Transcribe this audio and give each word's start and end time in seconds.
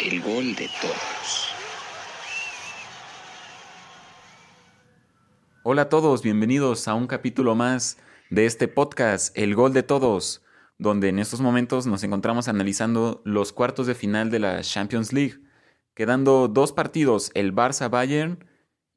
el 0.00 0.22
gol 0.22 0.54
de 0.54 0.68
todos. 0.80 1.52
Hola 5.62 5.82
a 5.82 5.88
todos, 5.90 6.22
bienvenidos 6.22 6.88
a 6.88 6.94
un 6.94 7.06
capítulo 7.06 7.54
más 7.54 7.98
de 8.30 8.46
este 8.46 8.66
podcast, 8.66 9.36
El 9.36 9.54
Gol 9.54 9.74
de 9.74 9.82
Todos, 9.82 10.42
donde 10.78 11.08
en 11.08 11.18
estos 11.18 11.42
momentos 11.42 11.86
nos 11.86 12.02
encontramos 12.02 12.48
analizando 12.48 13.20
los 13.26 13.52
cuartos 13.52 13.86
de 13.86 13.94
final 13.94 14.30
de 14.30 14.38
la 14.38 14.62
Champions 14.62 15.12
League, 15.12 15.38
quedando 15.94 16.48
dos 16.48 16.72
partidos, 16.72 17.30
el 17.34 17.54
Barça-Bayern 17.54 18.46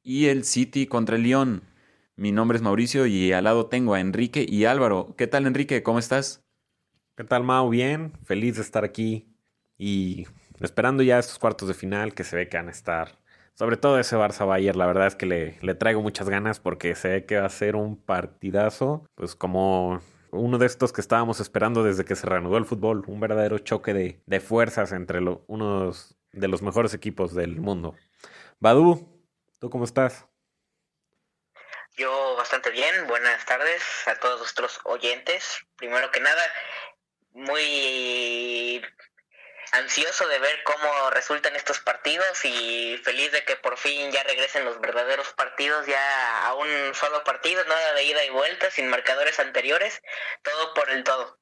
y 0.03 0.27
el 0.27 0.45
City 0.45 0.87
contra 0.87 1.17
el 1.17 1.23
Lyon. 1.23 1.63
Mi 2.15 2.31
nombre 2.31 2.55
es 2.55 2.61
Mauricio 2.61 3.07
y 3.07 3.33
al 3.33 3.43
lado 3.43 3.65
tengo 3.65 3.93
a 3.93 3.99
Enrique 3.99 4.45
y 4.47 4.65
Álvaro. 4.65 5.15
¿Qué 5.17 5.27
tal 5.27 5.47
Enrique? 5.47 5.83
¿Cómo 5.83 5.99
estás? 5.99 6.45
¿Qué 7.17 7.25
tal 7.25 7.43
Mau? 7.43 7.69
Bien, 7.69 8.13
feliz 8.23 8.55
de 8.55 8.61
estar 8.61 8.85
aquí 8.85 9.27
y 9.77 10.27
esperando 10.59 11.03
ya 11.03 11.19
estos 11.19 11.39
cuartos 11.39 11.67
de 11.67 11.73
final 11.73 12.13
que 12.13 12.23
se 12.23 12.35
ve 12.35 12.49
que 12.49 12.57
van 12.57 12.67
a 12.67 12.71
estar. 12.71 13.17
Sobre 13.55 13.77
todo 13.77 13.99
ese 13.99 14.15
Barça 14.15 14.47
Bayern, 14.47 14.79
la 14.79 14.87
verdad 14.87 15.07
es 15.07 15.15
que 15.15 15.25
le, 15.27 15.57
le 15.61 15.75
traigo 15.75 16.01
muchas 16.01 16.27
ganas 16.27 16.59
porque 16.59 16.95
se 16.95 17.09
ve 17.09 17.25
que 17.25 17.39
va 17.39 17.45
a 17.45 17.49
ser 17.49 17.75
un 17.75 18.01
partidazo, 18.01 19.05
pues 19.15 19.35
como 19.35 20.01
uno 20.31 20.57
de 20.57 20.65
estos 20.65 20.91
que 20.91 21.01
estábamos 21.01 21.39
esperando 21.39 21.83
desde 21.83 22.05
que 22.05 22.15
se 22.15 22.25
reanudó 22.25 22.57
el 22.57 22.65
fútbol, 22.65 23.03
un 23.07 23.19
verdadero 23.19 23.59
choque 23.59 23.93
de, 23.93 24.21
de 24.25 24.39
fuerzas 24.39 24.91
entre 24.91 25.21
lo, 25.21 25.43
unos 25.47 26.17
de 26.31 26.47
los 26.47 26.63
mejores 26.63 26.93
equipos 26.95 27.35
del 27.35 27.59
mundo. 27.59 27.95
Badu, 28.59 29.07
¿tú 29.59 29.69
cómo 29.69 29.85
estás? 29.85 30.25
Yo 31.95 32.35
bastante 32.35 32.71
bien, 32.71 33.05
buenas 33.07 33.45
tardes 33.45 33.83
a 34.07 34.15
todos 34.15 34.39
nuestros 34.39 34.79
oyentes. 34.85 35.63
Primero 35.75 36.09
que 36.09 36.19
nada, 36.19 36.41
muy 37.33 38.81
ansioso 39.73 40.27
de 40.27 40.39
ver 40.39 40.63
cómo 40.63 41.09
resultan 41.11 41.55
estos 41.55 41.79
partidos 41.79 42.45
y 42.45 42.97
feliz 43.03 43.31
de 43.31 43.43
que 43.43 43.55
por 43.55 43.77
fin 43.77 44.11
ya 44.11 44.23
regresen 44.23 44.65
los 44.65 44.79
verdaderos 44.79 45.33
partidos 45.33 45.85
ya 45.85 46.47
a 46.47 46.55
un 46.55 46.67
solo 46.93 47.23
partido, 47.23 47.63
nada 47.65 47.93
de 47.93 48.05
ida 48.05 48.25
y 48.25 48.29
vuelta, 48.29 48.71
sin 48.71 48.87
marcadores 48.89 49.39
anteriores, 49.39 50.01
todo 50.43 50.73
por 50.73 50.89
el 50.89 51.03
todo. 51.03 51.37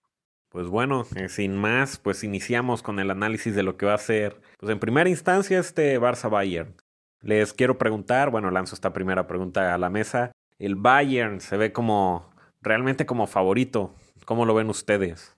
Pues 0.49 0.67
bueno, 0.67 1.07
eh, 1.15 1.29
sin 1.29 1.55
más, 1.55 1.97
pues 1.97 2.23
iniciamos 2.23 2.83
con 2.83 2.99
el 2.99 3.11
análisis 3.11 3.55
de 3.55 3.63
lo 3.63 3.77
que 3.77 3.85
va 3.85 3.93
a 3.93 3.99
ser, 3.99 4.41
pues 4.59 4.71
en 4.71 4.79
primera 4.79 5.09
instancia 5.09 5.59
este 5.59 5.99
Barça 5.99 6.29
Bayern. 6.29 6.75
Les 7.21 7.53
quiero 7.53 7.77
preguntar, 7.77 8.31
bueno, 8.31 8.51
lanzo 8.51 8.75
esta 8.75 8.91
primera 8.91 9.27
pregunta 9.27 9.73
a 9.73 9.77
la 9.77 9.89
mesa 9.89 10.31
el 10.61 10.75
Bayern 10.75 11.41
se 11.41 11.57
ve 11.57 11.73
como 11.73 12.31
realmente 12.61 13.07
como 13.07 13.25
favorito. 13.25 13.95
¿Cómo 14.25 14.45
lo 14.45 14.53
ven 14.53 14.69
ustedes? 14.69 15.35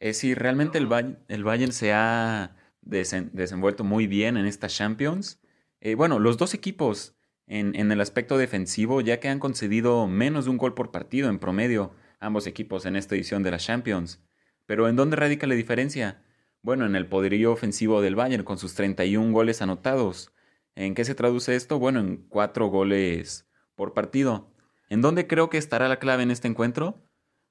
Eh, 0.00 0.14
sí, 0.14 0.34
realmente 0.34 0.78
el, 0.78 0.88
el 1.28 1.44
Bayern 1.44 1.72
se 1.72 1.92
ha 1.92 2.56
desenvuelto 2.80 3.84
muy 3.84 4.06
bien 4.06 4.36
en 4.36 4.46
esta 4.46 4.68
Champions. 4.68 5.40
Eh, 5.80 5.94
bueno, 5.94 6.18
los 6.18 6.38
dos 6.38 6.54
equipos 6.54 7.14
en, 7.46 7.74
en, 7.76 7.92
el 7.92 8.00
aspecto 8.00 8.38
defensivo, 8.38 9.02
ya 9.02 9.20
que 9.20 9.28
han 9.28 9.38
concedido 9.38 10.06
menos 10.06 10.46
de 10.46 10.50
un 10.50 10.56
gol 10.56 10.74
por 10.74 10.90
partido 10.90 11.28
en 11.28 11.38
promedio, 11.38 11.92
ambos 12.18 12.46
equipos 12.46 12.86
en 12.86 12.96
esta 12.96 13.14
edición 13.14 13.42
de 13.42 13.50
la 13.50 13.58
Champions. 13.58 14.22
Pero 14.66 14.88
¿en 14.88 14.96
dónde 14.96 15.16
radica 15.16 15.46
la 15.46 15.54
diferencia? 15.54 16.22
Bueno, 16.62 16.86
en 16.86 16.96
el 16.96 17.06
poderío 17.06 17.52
ofensivo 17.52 18.00
del 18.00 18.14
Bayern 18.16 18.44
con 18.44 18.58
sus 18.58 18.74
31 18.74 19.32
goles 19.32 19.62
anotados. 19.62 20.32
¿En 20.74 20.94
qué 20.94 21.04
se 21.04 21.14
traduce 21.14 21.56
esto? 21.56 21.78
Bueno, 21.78 22.00
en 22.00 22.16
cuatro 22.28 22.68
goles 22.68 23.46
por 23.74 23.92
partido. 23.92 24.50
¿En 24.88 25.02
dónde 25.02 25.26
creo 25.26 25.50
que 25.50 25.58
estará 25.58 25.88
la 25.88 25.98
clave 25.98 26.22
en 26.22 26.30
este 26.30 26.48
encuentro? 26.48 27.09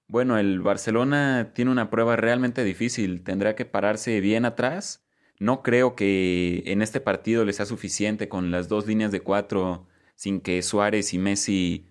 Bueno, 0.09 0.39
el 0.39 0.59
Barcelona 0.61 1.51
tiene 1.53 1.69
una 1.71 1.91
prueba 1.91 2.15
realmente 2.15 2.63
difícil. 2.63 3.23
Tendrá 3.23 3.55
que 3.55 3.65
pararse 3.65 4.19
bien 4.21 4.43
atrás. 4.43 5.05
No 5.39 5.61
creo 5.63 5.95
que 5.95 6.63
en 6.65 6.81
este 6.81 6.99
partido 6.99 7.45
le 7.45 7.53
sea 7.53 7.67
suficiente 7.67 8.27
con 8.27 8.49
las 8.51 8.67
dos 8.69 8.87
líneas 8.87 9.11
de 9.11 9.21
cuatro 9.21 9.87
sin 10.15 10.41
que 10.41 10.63
Suárez 10.63 11.13
y 11.13 11.19
Messi 11.19 11.87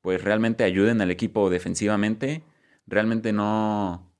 pues 0.00 0.24
realmente 0.24 0.64
ayuden 0.64 1.00
al 1.00 1.12
equipo 1.12 1.50
defensivamente. 1.50 2.44
Realmente 2.86 3.32
no, 3.32 4.12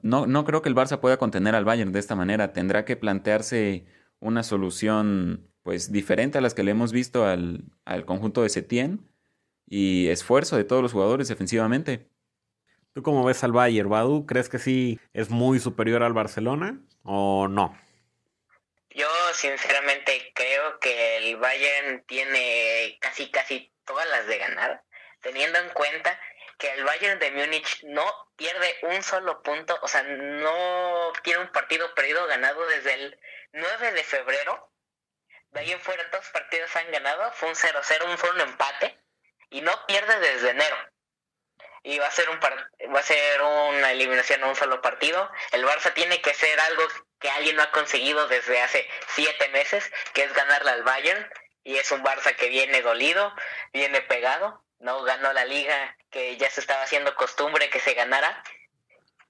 no, 0.00 0.26
no 0.26 0.44
creo 0.46 0.62
que 0.62 0.70
el 0.70 0.74
Barça 0.74 0.98
pueda 0.98 1.18
contener 1.18 1.54
al 1.54 1.66
Bayern 1.66 1.92
de 1.92 2.00
esta 2.00 2.16
manera. 2.16 2.54
Tendrá 2.54 2.86
que 2.86 2.96
plantearse 2.96 3.84
una 4.20 4.42
solución 4.42 5.50
pues 5.62 5.92
diferente 5.92 6.38
a 6.38 6.40
las 6.40 6.54
que 6.54 6.62
le 6.62 6.70
hemos 6.70 6.92
visto 6.92 7.26
al, 7.26 7.72
conjunto 8.06 8.42
de 8.42 8.48
Setien 8.48 9.06
y 9.66 10.06
esfuerzo 10.08 10.56
de 10.56 10.64
todos 10.64 10.82
los 10.82 10.92
jugadores 10.92 11.28
defensivamente. 11.28 12.08
¿Tú 12.96 13.02
cómo 13.02 13.26
ves 13.26 13.44
al 13.44 13.52
Bayern, 13.52 13.90
Badu? 13.90 14.24
¿Crees 14.24 14.48
que 14.48 14.58
sí 14.58 14.98
es 15.12 15.28
muy 15.28 15.60
superior 15.60 16.02
al 16.02 16.14
Barcelona 16.14 16.78
o 17.02 17.46
no? 17.46 17.78
Yo 18.88 19.06
sinceramente 19.34 20.32
creo 20.34 20.80
que 20.80 21.18
el 21.18 21.36
Bayern 21.36 22.06
tiene 22.06 22.96
casi 23.02 23.30
casi 23.30 23.70
todas 23.84 24.08
las 24.08 24.26
de 24.26 24.38
ganar, 24.38 24.82
teniendo 25.20 25.58
en 25.58 25.68
cuenta 25.74 26.18
que 26.56 26.72
el 26.72 26.84
Bayern 26.84 27.18
de 27.18 27.32
Múnich 27.32 27.84
no 27.84 28.02
pierde 28.34 28.74
un 28.84 29.02
solo 29.02 29.42
punto, 29.42 29.78
o 29.82 29.88
sea, 29.88 30.02
no 30.02 31.12
tiene 31.22 31.42
un 31.42 31.52
partido 31.52 31.94
perdido 31.94 32.26
ganado 32.28 32.66
desde 32.66 32.94
el 32.94 33.20
9 33.52 33.92
de 33.92 34.04
febrero 34.04 34.72
de 35.50 35.60
ahí 35.60 35.70
en 35.70 35.80
fuera 35.80 36.02
los 36.10 36.26
partidos 36.30 36.74
han 36.76 36.90
ganado. 36.92 37.30
Fue 37.32 37.50
un 37.50 37.54
0-0, 37.54 38.10
un, 38.10 38.16
fue 38.16 38.30
un 38.30 38.40
empate. 38.40 38.98
Y 39.50 39.60
no 39.60 39.72
pierde 39.86 40.18
desde 40.18 40.48
enero. 40.48 40.76
Y 41.86 42.00
va 42.00 42.08
a 42.08 42.10
ser 42.10 42.28
un 42.30 42.40
va 42.40 42.98
a 42.98 43.02
ser 43.02 43.40
una 43.42 43.92
eliminación 43.92 44.42
a 44.42 44.48
un 44.48 44.56
solo 44.56 44.82
partido. 44.82 45.30
El 45.52 45.64
Barça 45.64 45.94
tiene 45.94 46.20
que 46.20 46.30
hacer 46.30 46.58
algo 46.58 46.82
que 47.20 47.30
alguien 47.30 47.54
no 47.54 47.62
ha 47.62 47.70
conseguido 47.70 48.26
desde 48.26 48.60
hace 48.60 48.88
siete 49.14 49.48
meses, 49.50 49.88
que 50.12 50.24
es 50.24 50.32
ganarle 50.32 50.72
al 50.72 50.82
Bayern. 50.82 51.30
Y 51.62 51.76
es 51.76 51.92
un 51.92 52.02
Barça 52.02 52.34
que 52.34 52.48
viene 52.48 52.82
dolido, 52.82 53.32
viene 53.72 54.00
pegado. 54.02 54.64
No 54.80 55.00
ganó 55.04 55.32
la 55.32 55.44
liga 55.44 55.96
que 56.10 56.36
ya 56.36 56.50
se 56.50 56.60
estaba 56.60 56.82
haciendo 56.82 57.14
costumbre 57.14 57.70
que 57.70 57.78
se 57.78 57.94
ganara 57.94 58.42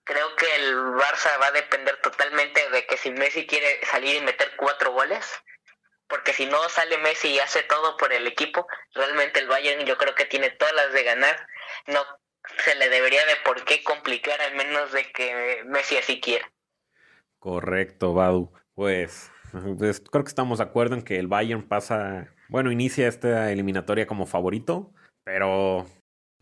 creo 0.04 0.36
que 0.36 0.54
el 0.54 0.76
Barça 0.76 1.38
va 1.40 1.48
a 1.48 1.52
depender 1.52 2.00
totalmente 2.00 2.70
de 2.70 2.86
que 2.86 2.96
si 2.96 3.10
Messi 3.10 3.44
quiere 3.44 3.84
salir 3.84 4.14
y 4.14 4.20
meter 4.20 4.54
cuatro 4.56 4.92
goles, 4.92 5.26
porque 6.06 6.32
si 6.32 6.46
no 6.46 6.68
sale 6.68 6.96
Messi 6.98 7.30
y 7.30 7.40
hace 7.40 7.64
todo 7.64 7.96
por 7.96 8.12
el 8.12 8.26
equipo, 8.28 8.68
realmente 8.94 9.40
el 9.40 9.48
Bayern 9.48 9.84
yo 9.84 9.98
creo 9.98 10.14
que 10.14 10.24
tiene 10.24 10.50
todas 10.50 10.74
las 10.74 10.92
de 10.92 11.02
ganar. 11.02 11.48
No 11.86 12.06
se 12.64 12.74
le 12.76 12.88
debería 12.88 13.24
de 13.26 13.36
por 13.44 13.64
qué 13.64 13.82
complicar 13.82 14.40
al 14.40 14.56
menos 14.56 14.92
de 14.92 15.10
que 15.12 15.62
Messi 15.66 15.96
así 15.96 16.20
quiera. 16.20 16.50
Correcto, 17.38 18.14
Badu. 18.14 18.52
Pues, 18.74 19.30
pues, 19.78 20.00
creo 20.00 20.24
que 20.24 20.28
estamos 20.28 20.58
de 20.58 20.64
acuerdo 20.64 20.94
en 20.94 21.02
que 21.02 21.18
el 21.18 21.28
Bayern 21.28 21.66
pasa, 21.66 22.34
bueno, 22.48 22.70
inicia 22.70 23.08
esta 23.08 23.52
eliminatoria 23.52 24.06
como 24.06 24.26
favorito, 24.26 24.92
pero 25.24 25.86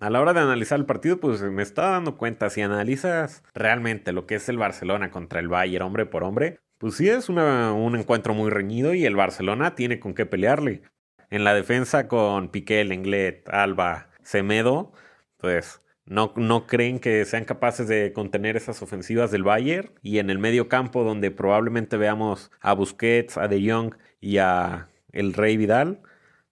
a 0.01 0.11
la 0.11 0.21
hora 0.21 0.33
de 0.33 0.41
analizar 0.41 0.79
el 0.79 0.87
partido, 0.87 1.21
pues 1.21 1.41
me 1.43 1.63
estaba 1.63 1.91
dando 1.91 2.17
cuenta, 2.17 2.51
si 2.51 2.61
analizas 2.63 3.43
realmente 3.55 4.13
lo 4.13 4.27
que 4.27 4.35
es 4.37 4.49
el 4.49 4.59
Barcelona 4.59 5.11
contra 5.11 5.41
el 5.41 5.49
Bayern 5.49 5.85
hombre 5.85 6.07
por 6.07 6.25
hombre, 6.25 6.59
pues 6.79 6.97
sí 6.97 7.09
es 7.09 7.29
un 7.29 7.97
encuentro 7.97 8.35
muy 8.35 8.51
reñido 8.51 8.95
y 8.95 9.07
el 9.07 9.17
Barcelona 9.17 9.75
tiene 9.75 10.01
con 10.01 10.15
qué 10.15 10.27
pelearle. 10.27 10.83
En 11.31 11.45
la 11.45 11.55
defensa 11.55 12.09
con 12.09 12.51
Piqué, 12.51 12.85
Lenglet, 12.85 13.49
Alba, 13.49 14.11
Semedo, 14.23 14.93
pues 15.39 15.81
no, 16.07 16.33
no 16.37 16.67
creen 16.67 16.99
que 16.99 17.25
sean 17.25 17.45
capaces 17.45 17.89
de 17.89 18.13
contener 18.13 18.57
esas 18.57 18.83
ofensivas 18.83 19.31
del 19.31 19.45
Bayern. 19.45 19.91
Y 20.03 20.19
en 20.19 20.31
el 20.31 20.39
medio 20.39 20.69
campo, 20.69 21.05
donde 21.05 21.31
probablemente 21.31 21.97
veamos 21.97 22.51
a 22.61 22.75
Busquets, 22.75 23.39
a 23.39 23.49
De 23.49 23.71
Jong 23.71 23.95
y 24.21 24.39
a 24.39 24.89
el 25.13 25.33
Rey 25.33 25.57
Vidal, 25.57 26.03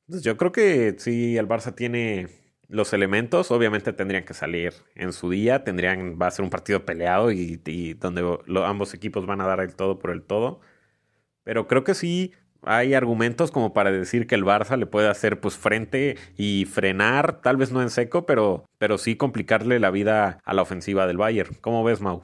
pues 0.07 0.23
yo 0.23 0.37
creo 0.37 0.53
que 0.53 0.95
sí, 0.99 1.37
el 1.37 1.49
Barça 1.49 1.75
tiene 1.75 2.29
los 2.73 2.95
elementos 2.95 3.51
obviamente 3.51 3.93
tendrían 3.93 4.25
que 4.25 4.33
salir 4.33 4.73
en 4.95 5.13
su 5.13 5.29
día, 5.29 5.63
tendrían, 5.63 6.19
va 6.21 6.29
a 6.29 6.31
ser 6.31 6.43
un 6.43 6.51
partido 6.51 6.87
peleado 6.87 7.31
y, 7.31 7.57
donde 8.01 8.39
ambos 8.65 8.95
equipos 8.95 9.27
van 9.27 9.43
a 9.43 9.47
dar 9.47 9.61
el 9.61 9.75
todo 9.77 9.99
por 9.99 10.11
el 10.11 10.23
todo. 10.23 10.61
Pero 11.45 11.69
creo 11.69 11.85
que 11.85 11.95
sí 11.95 12.33
hay 12.63 12.95
argumentos 12.95 13.51
como 13.51 13.73
para 13.73 13.91
decir 13.91 14.27
que 14.27 14.35
el 14.35 14.45
Barça 14.45 14.77
le 14.77 14.87
puede 14.87 15.09
hacer 15.09 15.41
pues 15.41 15.57
frente 15.57 16.17
y 16.37 16.65
frenar, 16.65 17.41
tal 17.41 17.57
vez 17.57 17.73
no 17.73 17.83
en 17.83 17.91
seco, 17.91 18.27
pero, 18.27 18.65
pero 18.79 18.99
sí 18.99 19.17
complicarle 19.17 19.81
la 19.81 19.91
vida 19.91 20.39
a 20.45 20.55
la 20.55 20.63
ofensiva 20.63 21.07
del 21.07 21.19
Bayern. 21.19 21.55
¿Cómo 21.61 21.85
ves, 21.85 22.01
Mau? 22.01 22.23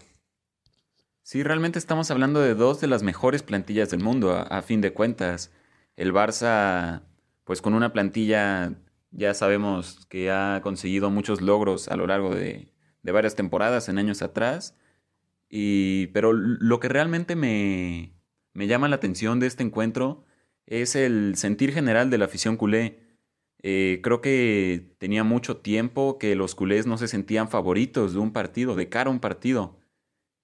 Sí, 1.23 1.43
realmente 1.43 1.79
estamos 1.79 2.11
hablando 2.11 2.41
de 2.41 2.55
dos 2.55 2.81
de 2.81 2.87
las 2.87 3.03
mejores 3.03 3.43
plantillas 3.43 3.91
del 3.91 4.01
mundo, 4.01 4.33
a, 4.33 4.43
a 4.43 4.63
fin 4.63 4.81
de 4.81 4.93
cuentas. 4.93 5.53
El 5.97 6.13
Barça, 6.13 7.03
pues 7.45 7.61
con 7.61 7.75
una 7.75 7.93
plantilla 7.93 8.73
ya 9.11 9.35
sabemos 9.35 10.07
que 10.07 10.31
ha 10.31 10.61
conseguido 10.63 11.11
muchos 11.11 11.41
logros 11.41 11.89
a 11.89 11.97
lo 11.97 12.07
largo 12.07 12.35
de, 12.35 12.73
varias 13.03 13.35
temporadas 13.35 13.89
en 13.89 13.99
años 13.99 14.23
atrás. 14.23 14.77
Y, 15.49 16.09
pero 16.09 16.33
lo 16.33 16.79
que 16.79 16.89
realmente 16.89 17.37
me, 17.37 18.13
llama 18.55 18.89
la 18.89 18.97
atención 18.97 19.41
de 19.41 19.47
este 19.47 19.63
encuentro 19.63 20.25
es 20.69 20.95
el 20.97 21.35
sentir 21.37 21.73
general 21.73 22.11
de 22.11 22.19
la 22.19 22.27
afición 22.27 22.57
culé. 22.57 23.01
Eh, 23.63 24.01
creo 24.03 24.21
que 24.21 24.95
tenía 24.99 25.25
mucho 25.25 25.57
tiempo 25.57 26.19
que 26.19 26.37
los 26.37 26.55
culés 26.55 26.87
no 26.87 26.99
se 26.99 27.09
sentían 27.09 27.49
favoritos 27.49 28.13
de 28.13 28.21
un 28.21 28.33
partido, 28.33 28.77
de 28.77 28.89
cara 28.89 29.09
a 29.11 29.13
un 29.13 29.21
partido. 29.21 29.79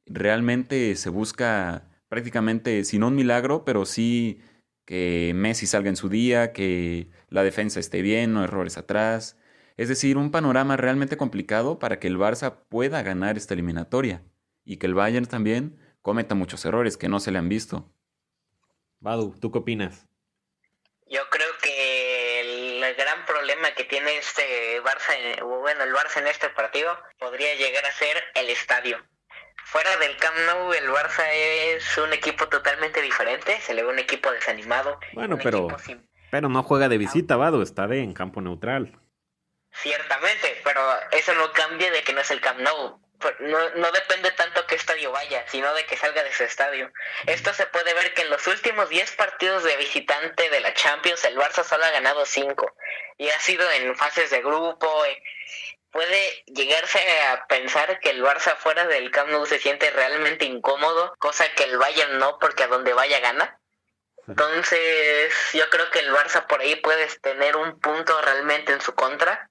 Realmente 0.07 0.97
se 0.97 1.11
busca 1.11 1.89
prácticamente, 2.09 2.85
si 2.85 2.99
no 2.99 3.09
un 3.09 3.17
milagro, 3.17 3.65
pero 3.65 3.87
sí 3.87 4.41
que 4.85 5.33
Messi 5.35 5.67
salga 5.67 5.89
en 5.89 5.97
su 5.97 6.09
día, 6.09 6.53
que 6.53 7.09
la 7.29 7.43
defensa 7.43 7.81
esté 7.81 8.03
bien, 8.03 8.33
no 8.33 8.45
errores 8.45 8.77
atrás. 8.79 9.39
Es 9.77 9.89
decir, 9.89 10.17
un 10.17 10.31
panorama 10.31 10.77
realmente 10.77 11.17
complicado 11.17 11.79
para 11.79 11.99
que 11.99 12.07
el 12.07 12.19
Barça 12.19 12.55
pueda 12.69 13.03
ganar 13.03 13.37
esta 13.37 13.55
eliminatoria 13.55 14.23
y 14.65 14.77
que 14.77 14.87
el 14.87 14.95
Bayern 14.95 15.27
también 15.27 15.79
cometa 16.03 16.35
muchos 16.35 16.65
errores 16.65 16.97
que 16.97 17.09
no 17.09 17.21
se 17.21 17.31
le 17.31 17.39
han 17.39 17.49
visto. 17.49 17.91
Badu, 19.01 19.35
¿tú 19.41 19.51
qué 19.51 19.59
opinas? 19.59 20.07
Yo 21.07 21.21
creo 21.31 21.49
que 21.63 22.41
el 22.41 22.95
gran 22.95 23.27
problema 23.45 23.75
que 23.75 23.85
tiene 23.85 24.17
este 24.17 24.81
Barça, 24.83 25.13
bueno, 25.45 25.85
el 25.85 25.93
Barça 25.93 26.19
en 26.19 26.29
este 26.29 26.49
partido 26.49 26.99
podría 27.19 27.55
llegar 27.57 27.85
a 27.85 27.93
ser 27.93 28.17
el 28.35 28.49
estadio. 28.49 28.97
Fuera 29.67 29.95
del 29.99 30.17
Camp 30.17 30.37
Nou, 30.47 30.73
el 30.73 30.89
Barça 30.89 31.31
es 31.31 31.99
un 31.99 32.15
equipo 32.15 32.49
totalmente 32.49 33.03
diferente, 33.03 33.61
se 33.61 33.75
le 33.75 33.83
ve 33.83 33.91
un 33.91 33.99
equipo 33.99 34.31
desanimado. 34.33 34.99
Bueno, 35.13 35.37
pero, 35.43 35.69
pero 36.31 36.49
no 36.49 36.63
juega 36.63 36.89
de 36.89 36.97
visita, 36.97 37.37
Vado, 37.37 37.63
está 37.63 37.87
de 37.87 38.01
en 38.01 38.15
campo 38.15 38.41
neutral. 38.41 38.99
Ciertamente, 39.73 40.63
pero 40.65 40.81
eso 41.11 41.35
no 41.35 41.53
cambia 41.53 41.91
de 41.91 42.03
que 42.03 42.15
no 42.15 42.23
es 42.23 42.31
el 42.31 42.41
Camp 42.41 42.61
Nou. 42.61 42.99
Pues, 43.25 43.41
no, 43.41 43.71
no 43.71 43.91
depende 43.91 44.31
tanto 44.33 44.67
que 44.67 44.75
estadio 44.75 45.11
vaya, 45.11 45.47
sino 45.49 45.73
de 45.73 45.87
que 45.87 45.97
salga 45.97 46.23
de 46.23 46.31
su 46.31 46.45
estadio. 46.45 46.93
Esto 47.25 47.55
se 47.55 47.65
puede 47.65 47.95
ver 47.95 48.13
que 48.13 48.21
en 48.21 48.29
los 48.29 48.47
últimos 48.47 48.91
10 48.91 49.13
partidos 49.13 49.65
de 49.65 49.79
visitante 49.79 50.51
de 50.51 50.61
la 50.61 50.75
Champions, 50.75 51.25
el 51.25 51.39
Barça 51.39 51.65
solo 51.65 51.87
ha 51.87 51.91
ganado 51.91 52.27
5. 52.27 52.77
Y 53.17 53.31
ha 53.31 53.41
sido 53.41 53.71
en 53.71 53.97
fases 53.97 54.29
de 54.29 54.43
grupo. 54.43 55.07
Eh, 55.07 55.23
puede 55.91 56.45
llegarse 56.49 56.99
a 57.23 57.47
pensar 57.47 57.99
que 58.01 58.11
el 58.11 58.23
Barça 58.23 58.57
fuera 58.57 58.87
del 58.87 59.11
Camp 59.11 59.31
Nou 59.31 59.47
se 59.47 59.59
siente 59.59 59.91
realmente 59.91 60.45
incómodo, 60.45 61.15
cosa 61.19 61.49
que 61.55 61.65
el 61.65 61.79
Bayern 61.79 62.19
no, 62.19 62.39
porque 62.39 62.65
a 62.65 62.67
donde 62.67 62.93
vaya 62.93 63.21
gana. 63.21 63.59
Entonces, 64.29 65.33
yo 65.55 65.71
creo 65.71 65.91
que 65.91 66.01
el 66.01 66.13
Barça 66.13 66.47
por 66.47 66.61
ahí 66.61 66.77
puede 66.77 67.07
tener 67.23 67.57
un 67.57 67.81
punto 67.81 68.21
realmente 68.21 68.75
en 68.75 68.83
su 68.83 68.95
contra 68.95 69.49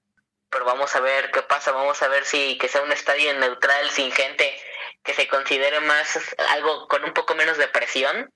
pero 0.54 0.66
vamos 0.66 0.96
a 0.96 1.02
ver 1.02 1.32
qué 1.34 1.42
pasa, 1.42 1.72
vamos 1.72 2.02
a 2.04 2.08
ver 2.08 2.24
si 2.26 2.58
que 2.60 2.68
sea 2.68 2.84
un 2.84 2.92
estadio 2.92 3.34
neutral, 3.40 3.90
sin 3.90 4.12
gente 4.12 4.46
que 5.04 5.14
se 5.14 5.28
considere 5.28 5.82
más 5.82 6.18
algo 6.52 6.88
con 6.88 7.04
un 7.04 7.14
poco 7.14 7.36
menos 7.36 7.58
de 7.58 7.68
presión, 7.68 8.30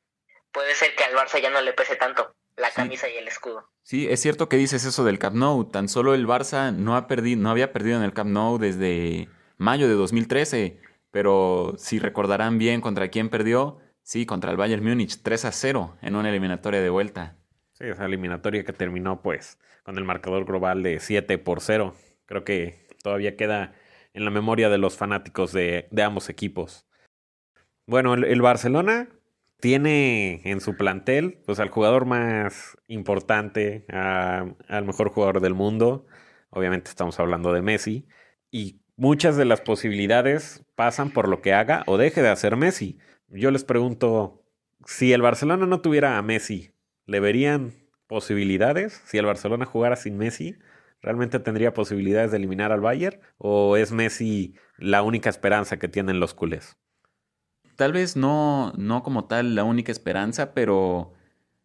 puede 0.52 0.75
ser 0.75 0.96
que 0.96 1.04
al 1.04 1.14
Barça 1.14 1.40
ya 1.42 1.50
no 1.50 1.62
le 1.62 1.74
pese 1.74 1.96
tanto 1.96 2.36
la 2.58 2.72
camisa 2.72 3.08
y 3.08 3.16
el 3.16 3.28
escudo. 3.28 3.69
Sí, 3.84 4.08
es 4.10 4.19
cierto 4.19 4.50
que 4.50 4.58
dices 4.58 4.84
eso 4.84 5.06
del 5.06 5.19
Camp 5.19 5.36
Nou, 5.36 5.69
tan 5.69 5.88
solo 5.88 6.16
el 6.16 6.28
Barça 6.28 6.74
no, 6.74 6.98
ha 6.98 7.08
perdido, 7.08 7.40
no 7.40 7.52
había 7.52 7.72
perdido 7.72 7.98
en 7.98 8.04
el 8.04 8.14
Camp 8.14 8.31
Nou 8.31 8.58
desde 8.58 9.30
mayo 9.58 9.88
de 9.88 9.94
2013, 9.94 10.81
pero 11.12 11.75
si 11.78 12.00
recordarán 12.00 12.58
bien 12.58 12.81
contra 12.81 13.10
quién 13.10 13.30
perdió, 13.30 13.80
sí, 14.02 14.25
contra 14.25 14.52
el 14.52 14.58
Bayern 14.58 14.84
Múnich, 14.84 15.22
3 15.22 15.46
a 15.46 15.52
0 15.52 15.98
en 16.02 16.16
una 16.16 16.30
eliminatoria 16.30 16.81
de 16.81 16.90
vuelta. 16.90 17.38
Sí, 17.74 17.86
esa 17.86 18.06
eliminatoria 18.06 18.63
que 18.63 18.74
terminó 18.74 19.22
pues 19.22 19.60
con 19.84 19.98
el 19.98 20.04
marcador 20.04 20.46
global 20.46 20.84
de 20.84 21.00
7 21.00 21.38
por 21.38 21.62
0. 21.62 21.94
Creo 22.27 22.44
que 22.44 22.88
todavía 23.01 23.35
queda 23.35 23.74
en 24.13 24.25
la 24.25 24.31
memoria 24.31 24.69
de 24.69 24.77
los 24.77 24.97
fanáticos 24.97 25.53
de, 25.53 25.88
ambos 26.03 26.29
equipos. 26.29 26.85
Bueno, 27.85 28.13
el, 28.13 28.41
Barcelona 28.41 29.09
tiene 29.59 30.41
en 30.44 30.62
su 30.62 30.75
plantel 30.75 31.41
pues 31.45 31.59
al 31.59 31.69
jugador 31.69 32.06
más 32.06 32.77
importante, 32.88 33.85
al 33.89 34.85
mejor 34.85 35.09
jugador 35.09 35.39
del 35.39 35.53
mundo. 35.53 36.06
Obviamente 36.50 36.89
estamos 36.89 37.19
hablando 37.19 37.53
de 37.53 37.62
Messi. 37.62 38.07
Y 38.51 38.81
muchas 38.97 39.38
de 39.38 39.45
las 39.45 39.62
posibilidades 39.62 40.65
pasan 40.75 41.12
por 41.12 41.29
lo 41.29 41.41
que 41.41 41.53
haga 41.53 41.83
o 41.88 41.97
deje 41.97 42.21
de 42.21 42.29
hacer 42.29 42.57
Messi. 42.57 43.00
Yo 43.29 43.51
les 43.51 43.63
pregunto, 43.63 44.44
si 44.85 45.13
el 45.13 45.21
Barcelona 45.21 45.65
no 45.65 45.81
tuviera 45.81 46.18
a 46.18 46.21
Messi, 46.21 46.71
¿le 47.06 47.19
verían 47.19 47.74
posibilidades 48.07 49.01
si 49.06 49.18
el 49.18 49.25
Barcelona 49.25 49.65
jugara 49.65 49.95
sin 49.95 50.18
Messi? 50.18 50.57
¿Realmente 51.02 51.40
tendría 51.40 51.74
posibilidades 51.74 52.32
de 52.32 52.38
eliminar 52.38 52.72
al 52.72 52.82
Bayern? 52.82 53.20
¿O 53.38 53.78
es 53.78 53.92
Messi 53.92 54.56
la 54.78 55.04
única 55.04 55.30
esperanza 55.30 55.78
que 55.78 55.88
tienen 55.88 56.20
los 56.20 56.34
culés? 56.34 56.78
Tal 57.76 57.94
vez 57.94 58.16
no, 58.16 58.74
no 58.78 59.04
como 59.04 59.26
tal 59.26 59.54
la 59.54 59.64
única 59.64 59.92
esperanza, 59.92 60.54
pero 60.54 61.14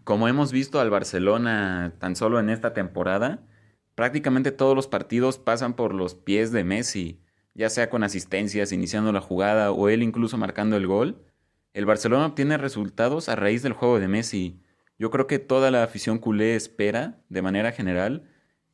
como 0.04 0.28
hemos 0.28 0.52
visto 0.52 0.80
al 0.80 0.90
Barcelona 0.90 1.94
tan 1.98 2.16
solo 2.16 2.38
en 2.38 2.50
esta 2.50 2.74
temporada, 2.74 3.46
prácticamente 3.94 4.52
todos 4.52 4.76
los 4.76 4.88
partidos 4.88 5.38
pasan 5.38 5.74
por 5.74 5.94
los 5.94 6.14
pies 6.14 6.52
de 6.52 6.64
Messi, 6.64 7.22
ya 7.54 7.70
sea 7.70 7.88
con 7.88 8.04
asistencias, 8.04 8.72
iniciando 8.72 9.12
la 9.12 9.20
jugada 9.20 9.70
o 9.72 9.88
él 9.88 10.02
incluso 10.02 10.36
marcando 10.36 10.76
el 10.76 10.86
gol. 10.86 11.24
El 11.72 11.86
Barcelona 11.86 12.26
obtiene 12.26 12.58
resultados 12.58 13.28
a 13.28 13.36
raíz 13.36 13.62
del 13.62 13.72
juego 13.72 13.98
de 13.98 14.08
Messi. 14.08 14.60
Yo 14.98 15.10
creo 15.10 15.26
que 15.26 15.38
toda 15.38 15.70
la 15.70 15.82
afición 15.82 16.18
culé 16.18 16.56
espera, 16.56 17.22
de 17.30 17.42
manera 17.42 17.72
general, 17.72 18.28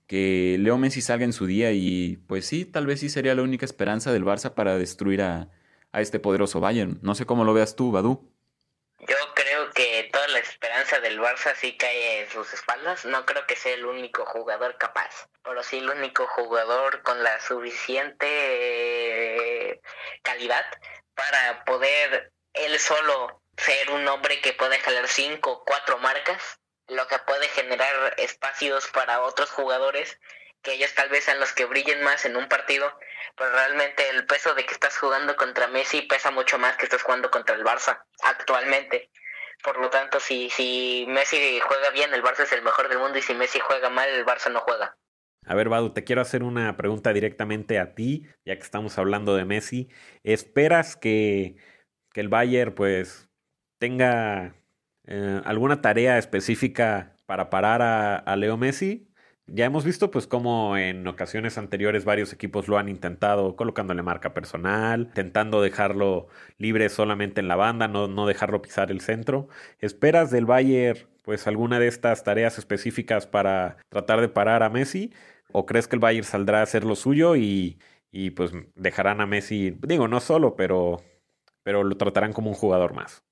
que 0.09 0.57
Leo 0.59 0.79
Messi 0.79 1.03
salga 1.03 1.25
en 1.25 1.33
su 1.35 1.47
día 1.47 1.71
y 1.73 2.17
pues 2.27 2.47
sí, 2.47 2.65
tal 2.65 2.87
vez 2.87 2.99
sí 3.01 3.11
sería 3.11 3.35
la 3.35 3.43
única 3.43 3.67
esperanza 3.67 4.11
del 4.11 4.25
Barça 4.25 4.55
para 4.55 4.79
destruir 4.79 5.21
a, 5.23 5.51
este 5.93 6.19
poderoso 6.19 6.61
Bayern. 6.61 6.99
No 7.03 7.15
sé 7.15 7.27
cómo 7.27 7.45
lo 7.45 7.53
veas 7.55 7.77
tú, 7.77 7.93
Badu. 7.93 8.33
Yo 9.01 9.17
creo 9.35 9.71
que 9.71 10.09
toda 10.13 10.29
la 10.29 10.39
esperanza 10.39 11.01
del 11.01 11.21
Barça 11.21 11.55
sí 11.57 11.77
cae 11.77 12.23
en 12.23 12.31
sus 12.31 12.53
espaldas. 12.55 13.05
No 13.05 13.27
creo 13.27 13.47
que 13.47 13.57
sea 13.57 13.75
el 13.75 13.85
único 13.85 14.25
jugador 14.25 14.79
capaz, 14.79 15.29
pero 15.43 15.63
sí 15.63 15.79
el 15.79 15.91
único 15.91 16.27
jugador 16.29 17.03
con 17.03 17.23
la 17.23 17.41
suficiente 17.41 18.23
calidad 20.23 20.65
para 21.15 21.65
poder 21.65 22.33
él 22.55 22.79
solo 22.79 23.43
ser 23.57 23.91
un 23.91 24.07
hombre 24.09 24.41
que 24.41 24.53
puede 24.53 24.79
jalar 24.79 25.09
cinco 25.09 25.53
o 25.53 25.65
cuatro 25.65 25.99
marcas 25.99 26.58
lo 26.89 27.07
que 27.07 27.19
puede 27.21 27.49
generar 27.49 28.15
espacios 28.19 28.89
para 28.89 29.21
otros 29.23 29.51
jugadores 29.51 30.19
que 30.63 30.75
ellos 30.75 30.93
tal 30.95 31.09
vez 31.09 31.25
sean 31.25 31.41
los 31.41 31.53
que 31.53 31.67
brillen 31.67 32.03
más 32.03 32.25
en 32.25 32.37
un 32.37 32.49
partido, 32.49 32.93
pero 33.37 33.53
realmente 33.53 34.09
el 34.11 34.27
peso 34.27 34.55
de 34.55 34.67
que 34.67 34.73
estás 34.73 34.97
jugando 34.99 35.37
contra 35.37 35.69
Messi 35.69 36.03
pesa 36.03 36.31
mucho 36.31 36.59
más 36.59 36.77
que 36.77 36.85
estás 36.85 37.03
jugando 37.03 37.31
contra 37.31 37.55
el 37.55 37.65
Barça 37.65 38.03
actualmente. 38.23 39.11
Por 39.63 39.81
lo 39.81 39.91
tanto, 39.91 40.21
si, 40.21 40.51
si 40.51 41.05
Messi 41.09 41.61
juega 41.61 41.91
bien, 41.91 42.13
el 42.15 42.23
Barça 42.23 42.41
es 42.43 42.53
el 42.53 42.63
mejor 42.63 42.89
del 42.89 42.99
mundo 42.99 43.19
y 43.19 43.23
si 43.23 43.35
Messi 43.35 43.61
juega 43.61 43.91
mal, 43.91 44.09
el 44.09 44.25
Barça 44.25 44.51
no 44.51 44.61
juega. 44.61 44.97
A 45.47 45.55
ver, 45.55 45.69
Badu, 45.69 45.93
te 45.93 46.05
quiero 46.05 46.21
hacer 46.21 46.43
una 46.43 46.77
pregunta 46.77 47.13
directamente 47.13 47.79
a 47.79 47.95
ti, 47.95 48.27
ya 48.45 48.57
que 48.57 48.63
estamos 48.63 48.99
hablando 48.99 49.35
de 49.35 49.45
Messi. 49.45 49.89
¿Esperas 50.23 50.97
que, 50.97 51.57
que 52.13 52.21
el 52.21 52.29
Bayern 52.29 52.75
pues 52.75 53.29
tenga 53.79 54.55
eh, 55.11 55.41
alguna 55.47 55.81
tarea 55.81 56.19
específica 56.19 57.17
para 57.25 57.49
parar 57.51 57.81
a, 57.83 58.37
Leo 58.37 58.59
Messi. 58.59 59.09
Ya 59.47 59.65
hemos 59.65 59.85
visto 59.85 60.11
pues 60.11 60.27
como 60.27 60.77
en 60.77 61.07
ocasiones 61.07 61.57
anteriores 61.57 62.05
varios 62.05 62.35
equipos 62.35 62.69
lo 62.69 62.77
han 62.77 62.91
intentado 62.91 63.57
colocándole 63.57 64.03
marca 64.03 64.35
personal, 64.35 65.03
intentando 65.09 65.63
dejarlo 65.63 66.29
libre 66.59 66.91
solamente 66.91 67.41
en 67.41 67.49
la 67.49 67.57
banda, 67.57 67.89
no, 67.89 68.07
no 68.09 68.27
dejarlo 68.27 68.61
pisar 68.61 68.91
el 68.91 69.01
centro. 69.01 69.49
¿Esperas 69.81 70.31
del 70.31 70.45
Bayern 70.45 71.09
pues 71.23 71.47
alguna 71.47 71.79
de 71.81 71.89
estas 71.89 72.23
tareas 72.25 72.59
específicas 72.59 73.27
para 73.27 73.79
tratar 73.89 74.21
de 74.21 74.29
parar 74.29 74.63
a 74.63 74.69
Messi? 74.69 75.15
¿O 75.53 75.65
crees 75.65 75.89
que 75.89 75.97
el 75.97 76.01
Bayern 76.01 76.25
saldrá 76.27 76.61
a 76.61 76.65
hacer 76.65 76.85
lo 76.85 76.97
suyo 76.97 77.37
y, 77.37 77.79
y 78.13 78.31
pues 78.31 78.53
dejarán 78.75 79.23
a 79.23 79.27
Messi, 79.27 79.71
digo, 79.83 80.09
no 80.09 80.21
solo, 80.21 80.57
pero, 80.57 81.03
pero 81.63 81.85
lo 81.85 81.97
tratarán 81.97 82.35
como 82.35 82.51
un 82.51 82.57
jugador 82.57 82.93
más? 82.93 83.23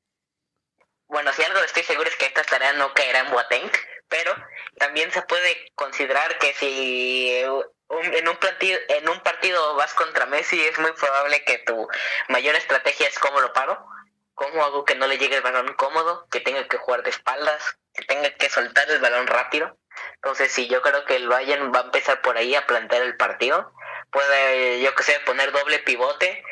bueno, 1.16 1.32
si 1.32 1.42
algo 1.42 1.60
estoy 1.60 1.82
seguro 1.82 2.08
es 2.08 2.16
que 2.16 2.26
esta 2.26 2.34
tarea 2.46 2.72
no 2.74 2.92
caerá 2.94 3.20
en 3.20 3.30
Boateng, 3.30 3.70
pero 4.08 4.34
también 4.78 5.10
se 5.12 5.22
puede 5.22 5.72
considerar 5.74 6.38
que 6.38 6.54
si 6.54 7.42
en, 7.90 8.28
un 8.28 8.36
partido, 8.36 8.78
en 8.88 9.08
un 9.08 9.20
partido 9.20 9.74
vas 9.74 9.94
contra 9.94 10.26
Messi, 10.26 10.60
es 10.60 10.78
muy 10.78 10.92
probable 10.92 11.44
que 11.44 11.58
tu 11.58 11.88
mayor 12.28 12.54
estrategia 12.54 13.08
es 13.08 13.18
cómo 13.18 13.40
lo 13.40 13.52
paro, 13.52 13.84
cómo 14.34 14.64
hago 14.64 14.84
que 14.84 14.94
no 14.94 15.06
le 15.06 15.18
llegue 15.18 15.36
el 15.36 15.42
balón 15.42 15.74
cómodo, 15.74 16.26
que 16.30 16.40
tenga 16.40 16.66
que 16.68 16.78
jugar 16.78 17.02
de 17.02 17.10
espaldas, 17.10 17.78
que 17.94 18.04
tenga 18.04 18.30
que 18.30 18.50
soltar 18.50 18.88
el 18.90 19.00
balón 19.00 19.26
rápido. 19.26 19.78
Entonces, 20.16 20.52
sí, 20.52 20.68
yo 20.68 20.82
creo 20.82 21.04
que 21.04 21.16
el 21.16 21.28
Bayern 21.28 21.72
va 21.74 21.80
a 21.80 21.84
empezar 21.84 22.20
por 22.20 22.36
ahí 22.36 22.54
a 22.54 22.66
plantear 22.66 23.02
el 23.02 23.16
partido. 23.16 23.72
Puede, 24.10 24.80
yo 24.80 24.94
que 24.94 25.02
sé, 25.02 25.18
poner 25.20 25.52
doble 25.52 25.78
pivote 25.80 26.44